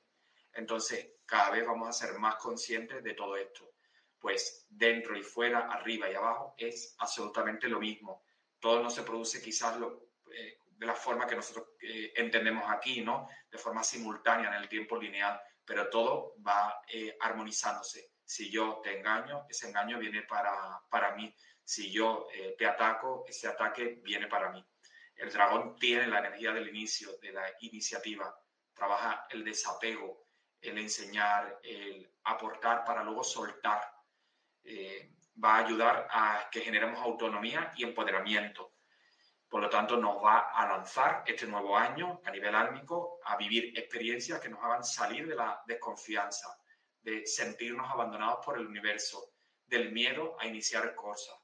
[0.53, 3.73] Entonces, cada vez vamos a ser más conscientes de todo esto.
[4.19, 8.23] Pues dentro y fuera, arriba y abajo, es absolutamente lo mismo.
[8.59, 13.01] Todo no se produce quizás lo, eh, de la forma que nosotros eh, entendemos aquí,
[13.01, 13.27] ¿no?
[13.49, 18.97] De forma simultánea en el tiempo lineal, pero todo va eh, armonizándose si yo te
[18.97, 21.35] engaño, ese engaño viene para, para mí.
[21.65, 24.65] Si yo eh, te ataco, ese ataque viene para mí.
[25.17, 28.33] El dragón tiene la energía del inicio, de la iniciativa.
[28.73, 30.27] Trabaja el desapego,
[30.61, 33.81] el enseñar, el aportar para luego soltar.
[34.63, 35.11] Eh,
[35.43, 38.75] va a ayudar a que generemos autonomía y empoderamiento.
[39.49, 43.77] Por lo tanto, nos va a lanzar este nuevo año a nivel álmico a vivir
[43.77, 46.60] experiencias que nos hagan salir de la desconfianza,
[47.01, 49.33] de sentirnos abandonados por el universo,
[49.65, 51.35] del miedo a iniciar cosas.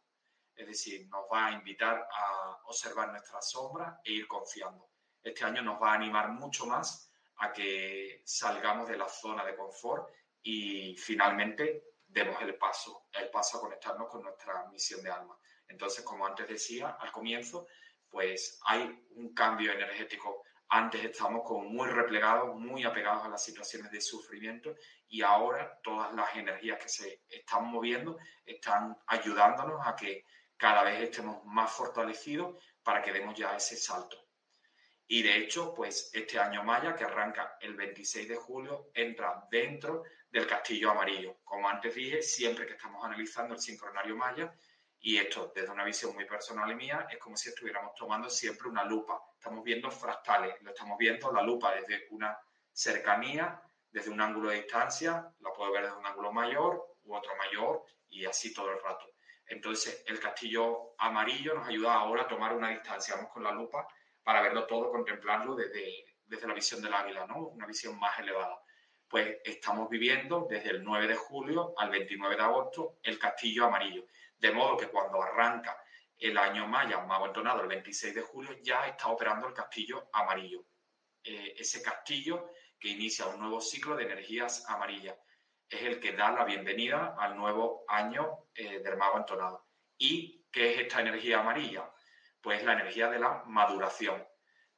[0.56, 4.90] Es decir, nos va a invitar a observar nuestra sombra e ir confiando.
[5.22, 9.56] Este año nos va a animar mucho más a que salgamos de la zona de
[9.56, 10.10] confort
[10.42, 15.38] y finalmente demos el paso, el paso a conectarnos con nuestra misión de alma.
[15.68, 17.68] Entonces, como antes decía al comienzo,
[18.10, 23.92] pues hay un cambio energético antes estábamos como muy replegados, muy apegados a las situaciones
[23.92, 24.76] de sufrimiento
[25.08, 30.26] y ahora todas las energías que se están moviendo están ayudándonos a que
[30.58, 34.18] cada vez estemos más fortalecidos para que demos ya ese salto.
[35.10, 40.04] Y de hecho, pues este año Maya, que arranca el 26 de julio, entra dentro
[40.30, 41.38] del castillo amarillo.
[41.46, 44.54] Como antes dije, siempre que estamos analizando el sincronario Maya,
[45.00, 48.68] y esto, desde una visión muy personal y mía, es como si estuviéramos tomando siempre
[48.68, 49.22] una lupa.
[49.34, 52.38] Estamos viendo fractales, lo estamos viendo la lupa desde una
[52.72, 57.36] cercanía, desde un ángulo de distancia, la puedo ver desde un ángulo mayor u otro
[57.38, 59.08] mayor y así todo el rato.
[59.48, 63.16] Entonces, el castillo amarillo nos ayuda ahora a tomar una distancia.
[63.16, 63.88] Vamos con la lupa
[64.24, 67.48] para verlo todo, contemplarlo desde, desde la visión del águila, ¿no?
[67.48, 68.62] Una visión más elevada.
[69.08, 74.06] Pues estamos viviendo desde el 9 de julio al 29 de agosto el castillo amarillo.
[74.38, 75.78] De modo que cuando arranca
[76.18, 80.66] el año maya, mago entonado, el 26 de julio, ya está operando el castillo amarillo.
[81.24, 85.18] Eh, ese castillo que inicia un nuevo ciclo de energías amarillas.
[85.70, 89.68] Es el que da la bienvenida al nuevo año eh, del mago entonado.
[89.98, 91.92] ¿Y qué es esta energía amarilla?
[92.42, 94.26] Pues la energía de la maduración.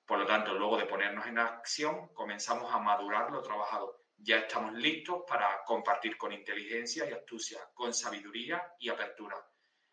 [0.05, 4.73] Por lo tanto, luego de ponernos en acción, comenzamos a madurar lo trabajado ya estamos
[4.73, 9.37] listos para compartir con inteligencia y astucia, con sabiduría y apertura.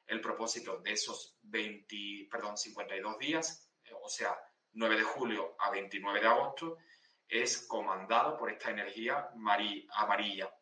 [0.07, 4.37] El propósito de esos 20, perdón, 52 días, eh, o sea,
[4.72, 6.79] 9 de julio a 29 de agosto,
[7.29, 9.31] es comandado por esta energía
[9.95, 10.53] amarilla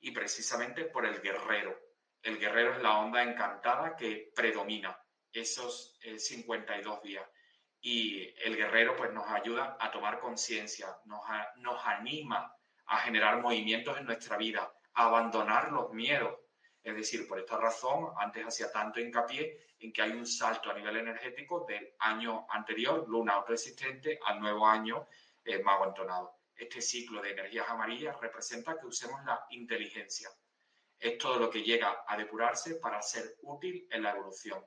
[0.00, 1.78] y precisamente por el guerrero.
[2.22, 4.98] El guerrero es la onda encantada que predomina
[5.32, 7.28] esos 52 eh, días.
[7.80, 11.20] Y el guerrero pues nos ayuda a tomar conciencia, nos,
[11.56, 12.54] nos anima
[12.86, 16.38] a generar movimientos en nuestra vida, a abandonar los miedos.
[16.82, 20.74] Es decir, por esta razón, antes hacía tanto hincapié en que hay un salto a
[20.74, 25.06] nivel energético del año anterior, luna autoexistente, al nuevo año
[25.44, 26.40] eh, mago entonado.
[26.54, 30.28] Este ciclo de energías amarillas representa que usemos la inteligencia.
[30.98, 34.64] Es todo lo que llega a depurarse para ser útil en la evolución.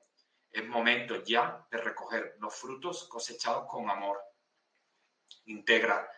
[0.50, 4.20] Es momento ya de recoger los frutos cosechados con amor.
[5.46, 6.10] Integra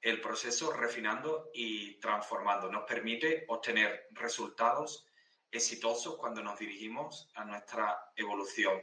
[0.00, 2.70] el proceso refinando y transformando.
[2.70, 5.06] Nos permite obtener resultados
[5.50, 8.82] exitosos cuando nos dirigimos a nuestra evolución.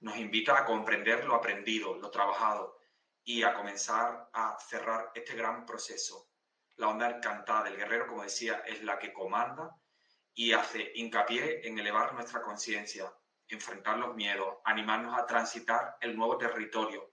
[0.00, 2.78] Nos invita a comprender lo aprendido, lo trabajado
[3.24, 6.28] y a comenzar a cerrar este gran proceso.
[6.76, 9.76] La onda encantada del guerrero, como decía, es la que comanda
[10.34, 13.12] y hace hincapié en elevar nuestra conciencia,
[13.48, 17.10] enfrentar los miedos, animarnos a transitar el nuevo territorio,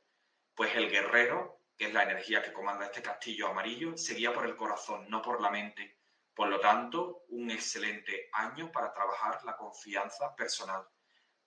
[0.54, 5.06] pues el guerrero, es la energía que comanda este castillo amarillo, seguía por el corazón,
[5.10, 6.00] no por la mente.
[6.34, 10.88] Por lo tanto, un excelente año para trabajar la confianza personal,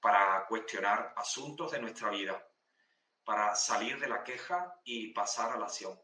[0.00, 2.46] para cuestionar asuntos de nuestra vida,
[3.24, 6.00] para salir de la queja y pasar a la acción.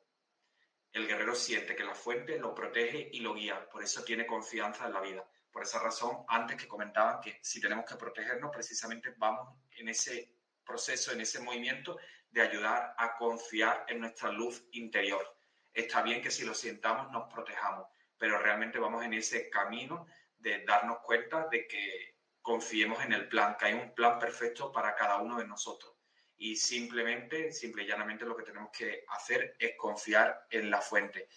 [0.92, 4.86] El guerrero siente que la fuente lo protege y lo guía, por eso tiene confianza
[4.86, 5.24] en la vida.
[5.50, 10.34] Por esa razón, antes que comentaban que si tenemos que protegernos, precisamente vamos en ese
[10.64, 11.98] proceso, en ese movimiento
[12.32, 15.36] de ayudar a confiar en nuestra luz interior.
[15.72, 17.86] Está bien que si lo sientamos nos protejamos,
[18.18, 20.06] pero realmente vamos en ese camino
[20.38, 24.94] de darnos cuenta de que confiemos en el plan, que hay un plan perfecto para
[24.94, 25.94] cada uno de nosotros.
[26.36, 31.28] Y simplemente, simple y llanamente lo que tenemos que hacer es confiar en la fuente.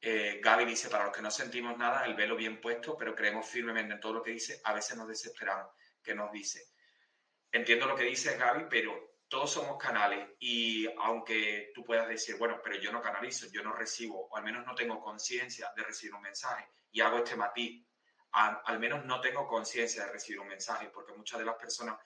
[0.00, 3.46] Eh, Gaby dice, para los que no sentimos nada, el velo bien puesto, pero creemos
[3.46, 5.74] firmemente en todo lo que dice, a veces nos desesperamos.
[6.02, 6.70] ¿Qué nos dice?
[7.52, 12.60] Entiendo lo que dice Gaby, pero todos somos canales y aunque tú puedas decir, bueno,
[12.62, 16.14] pero yo no canalizo, yo no recibo, o al menos no tengo conciencia de recibir
[16.14, 17.86] un mensaje y hago este matiz,
[18.32, 21.98] al, menos no tengo conciencia de recibir un mensaje, porque muchas de las personas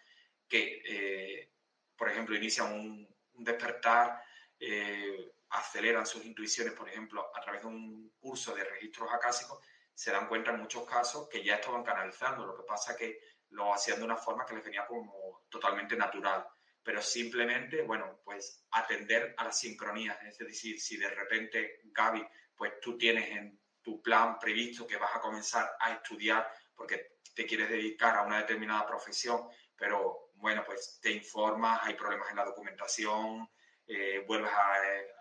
[0.47, 1.51] que, eh,
[1.97, 4.23] por ejemplo, inician un, despertar,
[4.61, 9.59] eh, aceleran sus intuiciones, por ejemplo, a través de un curso de registros acásicos,
[9.95, 12.45] se dan cuenta en muchos casos que ya estaban canalizando.
[12.45, 13.19] Lo que pasa que
[13.51, 16.47] lo hacían de una forma que les venía como totalmente natural.
[16.85, 20.23] Pero simplemente, bueno, pues atender a las sincronías.
[20.23, 22.25] Es decir, si de repente, Gaby,
[22.55, 27.47] pues tú tienes en tu plan previsto que vas a comenzar a estudiar porque te
[27.47, 32.45] quieres dedicar a una determinada profesión, pero bueno, pues te informas, hay problemas en la
[32.45, 33.49] documentación,
[33.87, 34.77] eh, vuelves a,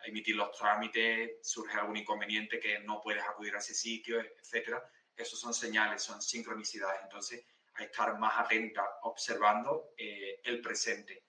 [0.06, 4.84] emitir los trámites, surge algún inconveniente que no puedes acudir a ese sitio, etcétera.
[5.16, 7.02] Esos son señales, son sincronicidades.
[7.04, 7.46] Entonces,
[7.76, 11.23] que estar más atenta observando eh, el presente.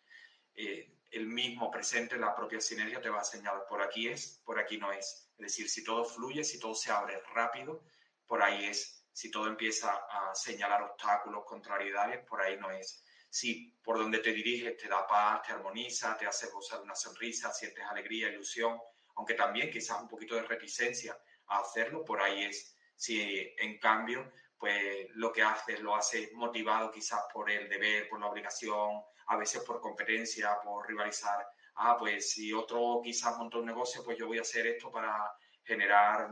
[0.54, 4.58] Eh, el mismo presente, la propia sinergia te va a señalar por aquí es, por
[4.58, 5.30] aquí no es.
[5.38, 7.84] Es decir, si todo fluye, si todo se abre rápido,
[8.26, 9.04] por ahí es.
[9.12, 14.32] Si todo empieza a señalar obstáculos, contrariedades, por ahí no es si por donde te
[14.32, 18.78] diriges te da paz, te armoniza, te hace gozar una sonrisa, sientes alegría, ilusión,
[19.16, 22.76] aunque también quizás un poquito de reticencia a hacerlo, por ahí es.
[22.94, 23.20] Si
[23.58, 28.28] en cambio, pues lo que haces lo haces motivado quizás por el deber, por la
[28.28, 31.46] obligación, a veces por competencia, por rivalizar.
[31.76, 35.32] Ah, pues si otro quizás monta un negocio, pues yo voy a hacer esto para
[35.62, 36.30] generar,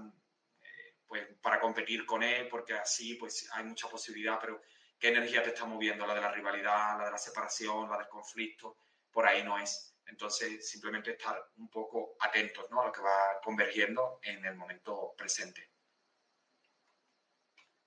[0.61, 4.61] eh, pues para competir con él, porque así pues hay mucha posibilidad, pero
[4.99, 8.09] qué energía te está moviendo, la de la rivalidad, la de la separación, la del
[8.09, 8.79] conflicto,
[9.11, 9.97] por ahí no es.
[10.07, 12.83] Entonces, simplemente estar un poco atentos ¿no?
[12.83, 15.73] a lo que va convergiendo en el momento presente.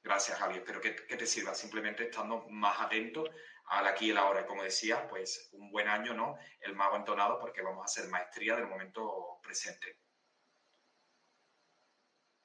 [0.05, 0.59] Gracias, Javier.
[0.59, 1.55] Espero que, te sirva.
[1.55, 3.23] Simplemente estando más atento
[3.67, 4.41] al aquí y el ahora.
[4.41, 6.37] Y como decía, pues un buen año, ¿no?
[6.59, 9.99] El mago entonado, porque vamos a hacer maestría del momento presente.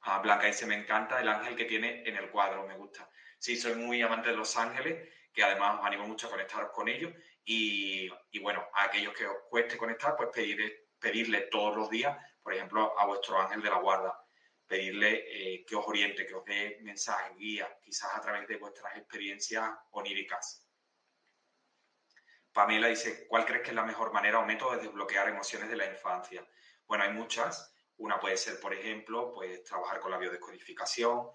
[0.02, 3.08] Ah, Blanca dice, me encanta el ángel que tiene en el cuadro, me gusta
[3.40, 6.88] sí soy muy amante de Los Ángeles, que además os animo mucho a conectaros con
[6.88, 7.12] ellos.
[7.44, 8.08] Y,
[8.40, 10.28] bueno, a aquellos que os cueste conectar, pues
[11.00, 14.14] pedirle todos los días, por ejemplo, a vuestro ángel de la guarda,
[14.66, 18.96] pedirle eh, que os oriente, que os dé mensajes, guías, quizás a través de vuestras
[18.96, 20.69] experiencias oníricas.
[22.60, 25.76] Pamela dice, ¿cuál crees que es la mejor manera o método de desbloquear emociones de
[25.76, 26.46] la infancia?
[26.86, 27.74] Bueno, hay muchas.
[27.96, 31.30] Una puede ser, por ejemplo, pues trabajar con la biodescodificación,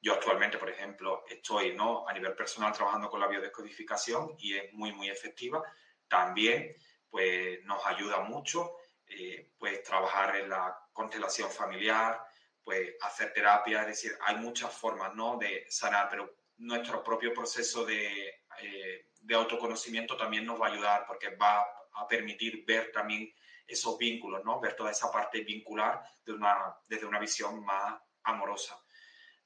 [0.00, 2.08] yo actualmente, por ejemplo, estoy ¿no?
[2.08, 5.62] a nivel personal trabajando con la biodescodificación y es muy, muy efectiva.
[6.08, 6.74] También
[7.10, 8.76] pues, nos ayuda mucho
[9.08, 12.18] eh, pues, trabajar en la constelación familiar,
[12.64, 15.36] pues, hacer terapia, es decir, hay muchas formas ¿no?
[15.36, 21.06] de sanar, pero nuestro propio proceso de, eh, de autoconocimiento también nos va a ayudar
[21.06, 21.60] porque va
[21.94, 23.32] a permitir ver también
[23.66, 24.60] esos vínculos, ¿no?
[24.60, 28.78] ver toda esa parte vincular de una, desde una visión más amorosa.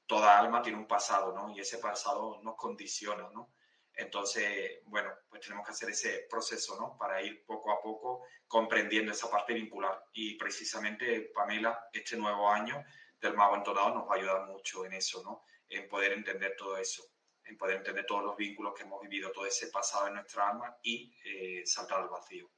[0.05, 1.53] toda alma tiene un pasado, ¿no?
[1.53, 3.53] Y ese pasado nos condiciona, ¿no?
[3.93, 6.95] Entonces, bueno, pues tenemos que hacer ese proceso, ¿no?
[6.97, 10.05] Para ir poco a poco comprendiendo esa parte vincular.
[10.13, 12.85] Y precisamente, Pamela, este nuevo año
[13.19, 15.43] del Mago Entonado nos va a ayudar mucho en eso, ¿no?
[15.67, 17.03] En poder entender todo eso,
[17.47, 20.77] en poder entender todos los vínculos que hemos vivido, todo ese pasado en nuestra alma
[20.83, 22.49] y eh, saltar al vacío.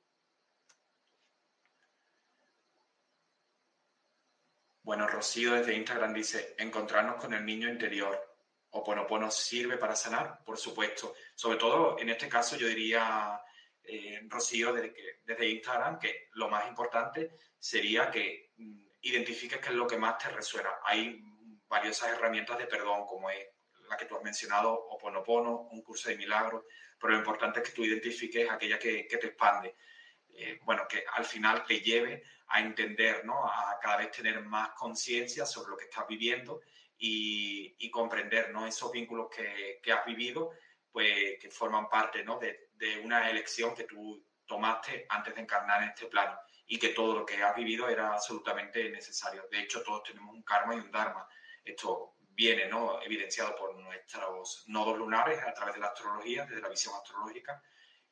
[4.81, 8.25] Bueno, Rocío desde Instagram dice, encontrarnos con el niño interior.
[8.71, 10.43] ¿O Oponopono sirve para sanar?
[10.43, 11.13] Por supuesto.
[11.35, 13.39] Sobre todo en este caso yo diría,
[13.83, 19.69] eh, Rocío, desde, que, desde Instagram, que lo más importante sería que mm, identifiques qué
[19.69, 20.71] es lo que más te resuena.
[20.83, 21.21] Hay
[21.67, 23.47] valiosas herramientas de perdón, como es
[23.89, 26.63] la que tú has mencionado, Oponopono, un curso de milagros,
[26.99, 29.75] pero lo importante es que tú identifiques aquella que, te expande.
[30.33, 33.45] Eh, bueno, que al final te lleve a entender, ¿no?
[33.45, 36.61] A cada vez tener más conciencia sobre lo que estás viviendo
[36.97, 38.67] y, comprender, ¿no?
[38.67, 40.51] Esos vínculos que, has vivido,
[40.91, 42.37] pues que forman parte, ¿no?
[42.37, 46.37] De, de una elección que tú tomaste antes de encarnar en este plano
[46.67, 49.47] y que todo lo que has vivido era absolutamente necesario.
[49.51, 51.27] De hecho, todos tenemos un karma y un dharma.
[51.65, 53.01] Esto viene ¿no?
[53.01, 57.61] evidenciado por nuestros nodos lunares a través de la astrología, desde la visión astrológica,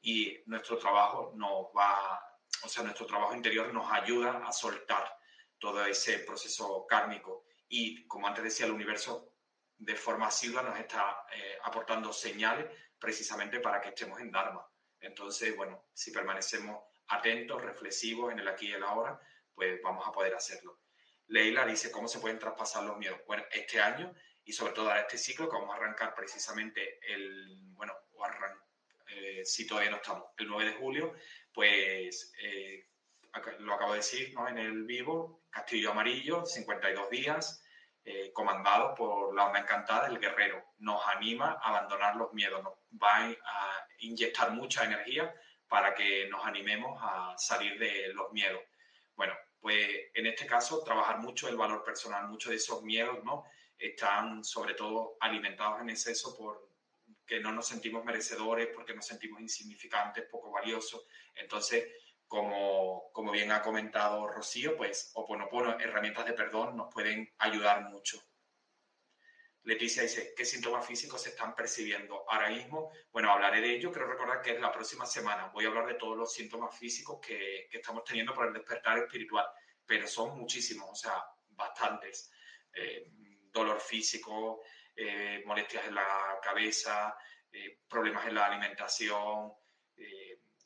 [0.01, 5.17] y nuestro trabajo nos va, o sea, nuestro trabajo interior nos ayuda a soltar
[5.57, 7.45] todo ese proceso kármico.
[7.69, 9.33] Y como antes decía, el universo
[9.77, 12.65] de forma asidua nos está eh, aportando señales
[12.99, 14.67] precisamente para que estemos en Dharma.
[14.99, 19.17] Entonces, bueno, si permanecemos atentos, reflexivos en el aquí y el ahora,
[19.55, 20.81] pues vamos a poder hacerlo.
[21.27, 23.19] Leila dice cómo se pueden traspasar los miedos.
[23.27, 24.13] Bueno, este año
[24.43, 28.25] y sobre todo este ciclo que vamos a arrancar precisamente el, bueno, o
[29.09, 31.13] eh, si todavía no estamos, el 9 de julio,
[31.53, 32.87] pues eh,
[33.59, 34.47] lo acabo de decir ¿no?
[34.47, 37.63] en el vivo, Castillo Amarillo, 52 días,
[38.05, 40.63] eh, comandado por la onda encantada, el guerrero.
[40.77, 45.33] Nos anima a abandonar los miedos, nos va a inyectar mucha energía
[45.67, 48.61] para que nos animemos a salir de los miedos.
[49.15, 53.45] Bueno, pues en este caso trabajar mucho el valor personal, muchos de esos miedos, ¿no?
[53.77, 56.67] Están sobre todo alimentados en exceso por
[57.25, 61.05] que no nos sentimos merecedores, porque nos sentimos insignificantes, poco valiosos.
[61.35, 61.85] Entonces,
[62.27, 68.21] como, como bien ha comentado Rocío, pues Oponopono, herramientas de perdón nos pueden ayudar mucho.
[69.67, 72.89] Leticia dice, ¿qué síntomas físicos se están percibiendo ahora mismo?
[73.11, 75.47] Bueno, hablaré de ello, quiero recordar que es la próxima semana.
[75.47, 79.45] Voy a hablar de todos los síntomas físicos que, estamos teniendo por el despertar espiritual,
[79.85, 82.31] pero son muchísimos, o sea, bastantes.
[82.71, 83.11] Eh,
[83.51, 84.61] dolor físico,
[84.95, 87.17] eh, molestias en la cabeza,
[87.51, 89.51] eh, problemas en la alimentación,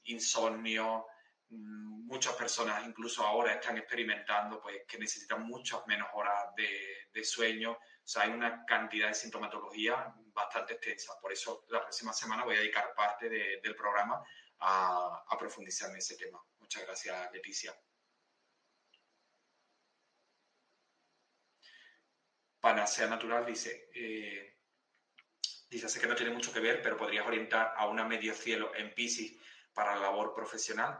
[0.03, 1.07] insomnio.
[1.49, 7.23] Mm, muchas personas incluso ahora están experimentando pues, que necesitan muchas menos horas de, de
[7.23, 7.79] sueño
[8.11, 11.17] sea, hay una cantidad de sintomatología bastante extensa.
[11.21, 14.21] Por eso la próxima semana voy a dedicar parte del programa
[14.59, 16.43] a, profundizar en ese tema.
[16.59, 17.73] Muchas gracias, Leticia.
[22.59, 24.59] Panacea Natural dice, eh,
[25.67, 28.75] dice, sé que no tiene mucho que ver, pero podrías orientar a una medio cielo
[28.75, 29.33] en Pisces
[29.73, 30.99] para la labor profesional.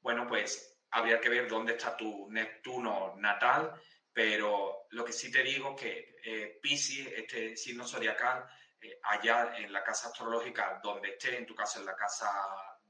[0.00, 3.80] Bueno, pues habría que ver dónde está tu Neptuno natal
[4.16, 8.44] pero lo que sí te digo que eh, Pisces, este signo zodiacal,
[8.80, 12.28] eh, allá en la casa astrológica donde esté, en tu caso en la casa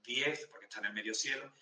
[0.03, 1.53] 10, porque está en el medio cielo,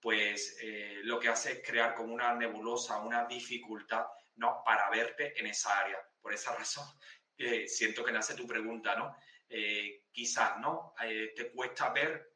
[0.00, 4.06] pues eh, lo que hace es crear como una nebulosa, una dificultad,
[4.36, 4.64] ¿no?
[4.64, 5.98] Para verte en esa área.
[6.20, 6.86] Por esa razón,
[7.68, 9.16] siento que nace tu pregunta, ¿no?
[10.12, 10.94] quizás, ¿no?
[10.98, 12.34] te cuesta ver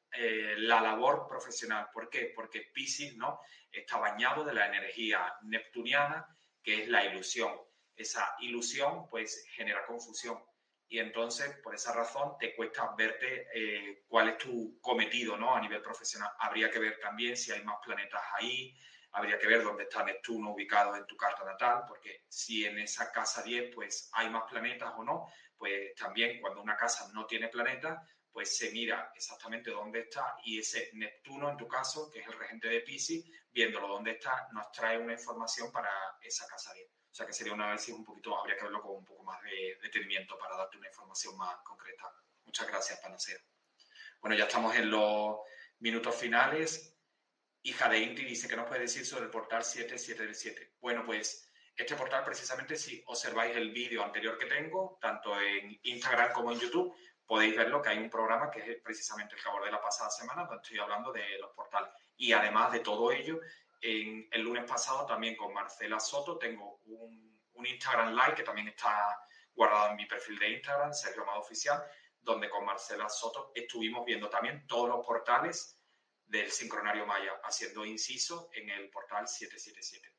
[0.56, 1.88] la labor profesional.
[1.92, 2.32] ¿Por qué?
[2.34, 3.40] Porque Pisces, ¿no?
[3.70, 6.26] Está bañado de la energía neptuniana
[6.62, 7.52] que es la ilusión.
[7.96, 10.42] Esa ilusión pues genera confusión
[10.88, 15.54] y entonces por esa razón te cuesta verte eh, cuál es tu cometido ¿no?
[15.54, 16.30] a nivel profesional.
[16.38, 18.76] Habría que ver también si hay más planetas ahí,
[19.12, 23.10] habría que ver dónde está Neptuno ubicado en tu carta natal, porque si en esa
[23.12, 25.26] casa 10 pues hay más planetas o no,
[25.56, 27.98] pues también cuando una casa no tiene planetas,
[28.30, 32.32] pues se mira exactamente dónde está y ese Neptuno en tu caso, que es el
[32.32, 35.90] regente de Pisces, viéndolo dónde está, nos trae una información para
[36.20, 36.88] esa casa 10.
[37.14, 39.40] O sea que sería un análisis un poquito, habría que verlo con un poco más
[39.44, 42.12] de detenimiento para darte una información más concreta.
[42.44, 43.38] Muchas gracias, Panacea.
[44.20, 45.36] Bueno, ya estamos en los
[45.78, 46.98] minutos finales.
[47.62, 50.74] Hija de Inti dice que nos puede decir sobre el portal 7777.
[50.80, 56.32] Bueno, pues este portal precisamente si observáis el vídeo anterior que tengo, tanto en Instagram
[56.32, 59.70] como en YouTube, podéis verlo que hay un programa que es precisamente el que de
[59.70, 61.90] la pasada semana, donde estoy hablando de los portales.
[62.16, 63.38] Y además de todo ello,
[63.84, 67.34] en, el lunes pasado también con Marcela Soto tengo un,
[67.66, 69.18] Instagram Live que también está
[69.54, 71.82] guardado en mi perfil de Instagram, Sergio Amado Oficial,
[72.20, 75.80] donde con Marcela Soto estuvimos viendo también todos los portales
[76.26, 80.14] del sincronario Maya, haciendo inciso en el portal 777.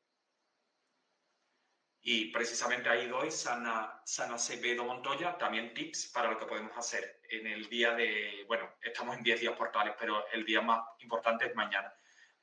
[2.00, 7.20] Y precisamente ahí doy, Sana, Sana Acevedo Montoya, también tips para lo que podemos hacer
[7.30, 11.46] en el día de, bueno, estamos en 10 días portales, pero el día más importante
[11.46, 11.94] es mañana.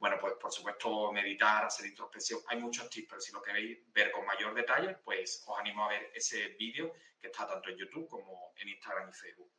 [0.03, 4.11] Bueno, pues por supuesto meditar, hacer introspección, hay muchos tips, pero si lo queréis ver
[4.11, 6.91] con mayor detalle, pues os animo a ver ese vídeo
[7.21, 9.49] que está tanto en YouTube como en Instagram y Facebook.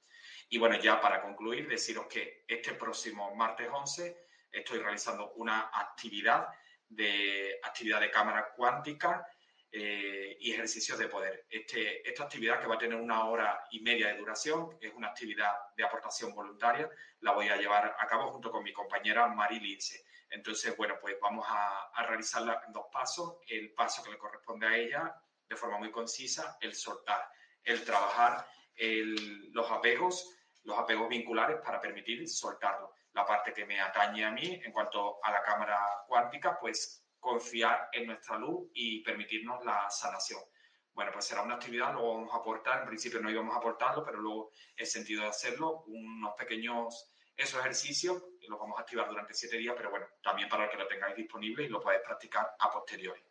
[0.50, 4.18] Y bueno, ya para concluir, deciros que este próximo martes 11
[4.52, 6.48] estoy realizando una actividad
[6.90, 9.26] de actividad de cámara cuántica
[9.72, 11.46] eh, y ejercicios de poder.
[11.48, 15.08] Este, esta actividad que va a tener una hora y media de duración es una
[15.08, 16.90] actividad de aportación voluntaria.
[17.20, 20.04] La voy a llevar a cabo junto con mi compañera Mari Lince.
[20.34, 23.36] Entonces, bueno, pues vamos a, realizarla en dos pasos.
[23.46, 25.14] El paso que le corresponde a ella
[25.48, 27.30] de forma muy concisa, el soltar,
[27.62, 28.44] el trabajar
[28.76, 30.28] los apegos,
[30.64, 32.94] los apegos vinculares para permitir soltarlo.
[33.12, 35.78] La parte que me atañe a mí en cuanto a la cámara
[36.08, 40.40] cuántica, pues confiar en nuestra luz y permitirnos la sanación.
[40.92, 44.04] Bueno, pues será una actividad, luego vamos a aportar, en principio no íbamos a aportarlo,
[44.04, 49.34] pero luego el sentido de hacerlo, unos pequeños esos ejercicios, los vamos a activar durante
[49.34, 52.70] siete días, pero bueno, también para que lo tengáis disponible y lo podáis practicar a
[52.70, 53.22] posteriori.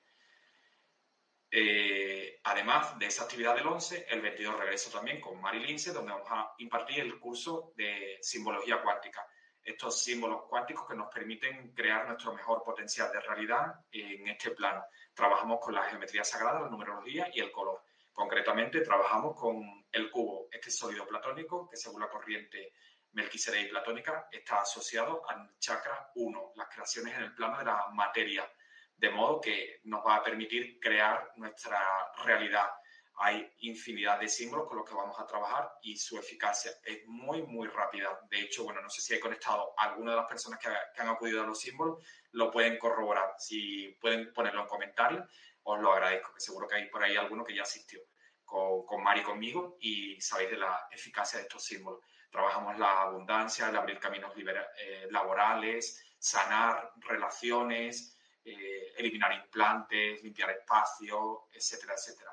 [1.51, 6.11] Eh, además de esa actividad del 11, el 22 regreso también con Mari Lince, donde
[6.11, 9.27] vamos a impartir el curso de simbología cuántica
[9.63, 14.83] estos símbolos cuánticos que nos permiten crear nuestro mejor potencial de realidad en este plano.
[15.13, 17.81] Trabajamos con la geometría sagrada, la numerología y el color.
[18.11, 22.73] Concretamente, trabajamos con el cubo, este sólido platónico que según la corriente
[23.13, 28.49] Melquisedec platónica está asociado al chakra 1, las creaciones en el plano de la materia,
[28.97, 31.79] de modo que nos va a permitir crear nuestra
[32.23, 32.69] realidad
[33.17, 37.43] hay infinidad de símbolos con los que vamos a trabajar y su eficacia es muy,
[37.43, 38.19] muy rápida.
[38.29, 41.43] De hecho, bueno, no sé si he conectado alguna de las personas que, han acudido
[41.43, 43.35] a los símbolos, lo pueden corroborar.
[43.37, 45.27] Si pueden ponerlo en comentarios,
[45.63, 48.01] os lo agradezco, que seguro que hay por ahí alguno que ya asistió
[48.43, 52.01] con, con Mari conmigo y sabéis de la eficacia de estos símbolos.
[52.33, 61.45] Trabajamos la abundancia, el abrir caminos eh, laborales, sanar relaciones, eh, eliminar implantes, limpiar espacio,
[61.53, 62.31] etcétera, etcétera.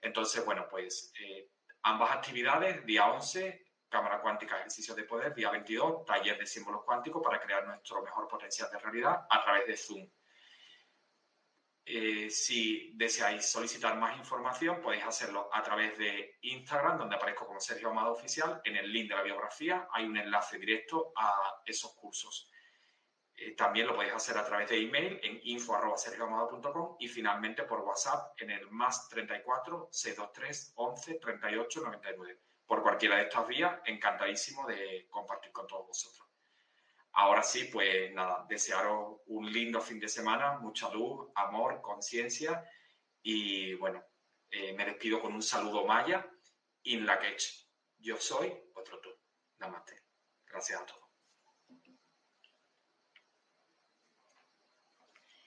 [0.00, 1.50] Entonces, bueno, pues eh,
[1.82, 7.22] ambas actividades, día 11, cámara cuántica, ejercicio de poder, día 22, taller de símbolos cuánticos
[7.22, 10.08] para crear nuestro mejor potencial de realidad a través de Zoom.
[11.88, 17.60] Eh, si deseáis solicitar más información, podéis hacerlo a través de Instagram, donde aparezco como
[17.60, 18.60] Sergio Amado Oficial.
[18.64, 22.50] En el link de la biografía hay un enlace directo a esos cursos.
[23.36, 28.34] Eh, también lo podéis hacer a través de email en info.sergioamado.com y finalmente por WhatsApp
[28.40, 32.40] en el más 34 623 11 38 99.
[32.66, 36.25] Por cualquiera de estas vías, encantadísimo de compartir con todos vosotros.
[37.18, 42.62] Ahora sí, pues nada, desearos un lindo fin de semana, mucha luz, amor, conciencia
[43.22, 44.04] y bueno,
[44.50, 46.30] eh, me despido con un saludo maya,
[46.82, 47.18] in la
[47.98, 49.08] Yo soy otro tú.
[49.58, 49.98] Namaste.
[50.44, 51.08] Gracias a todos.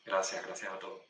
[0.05, 1.08] Gracias, gracias a todos.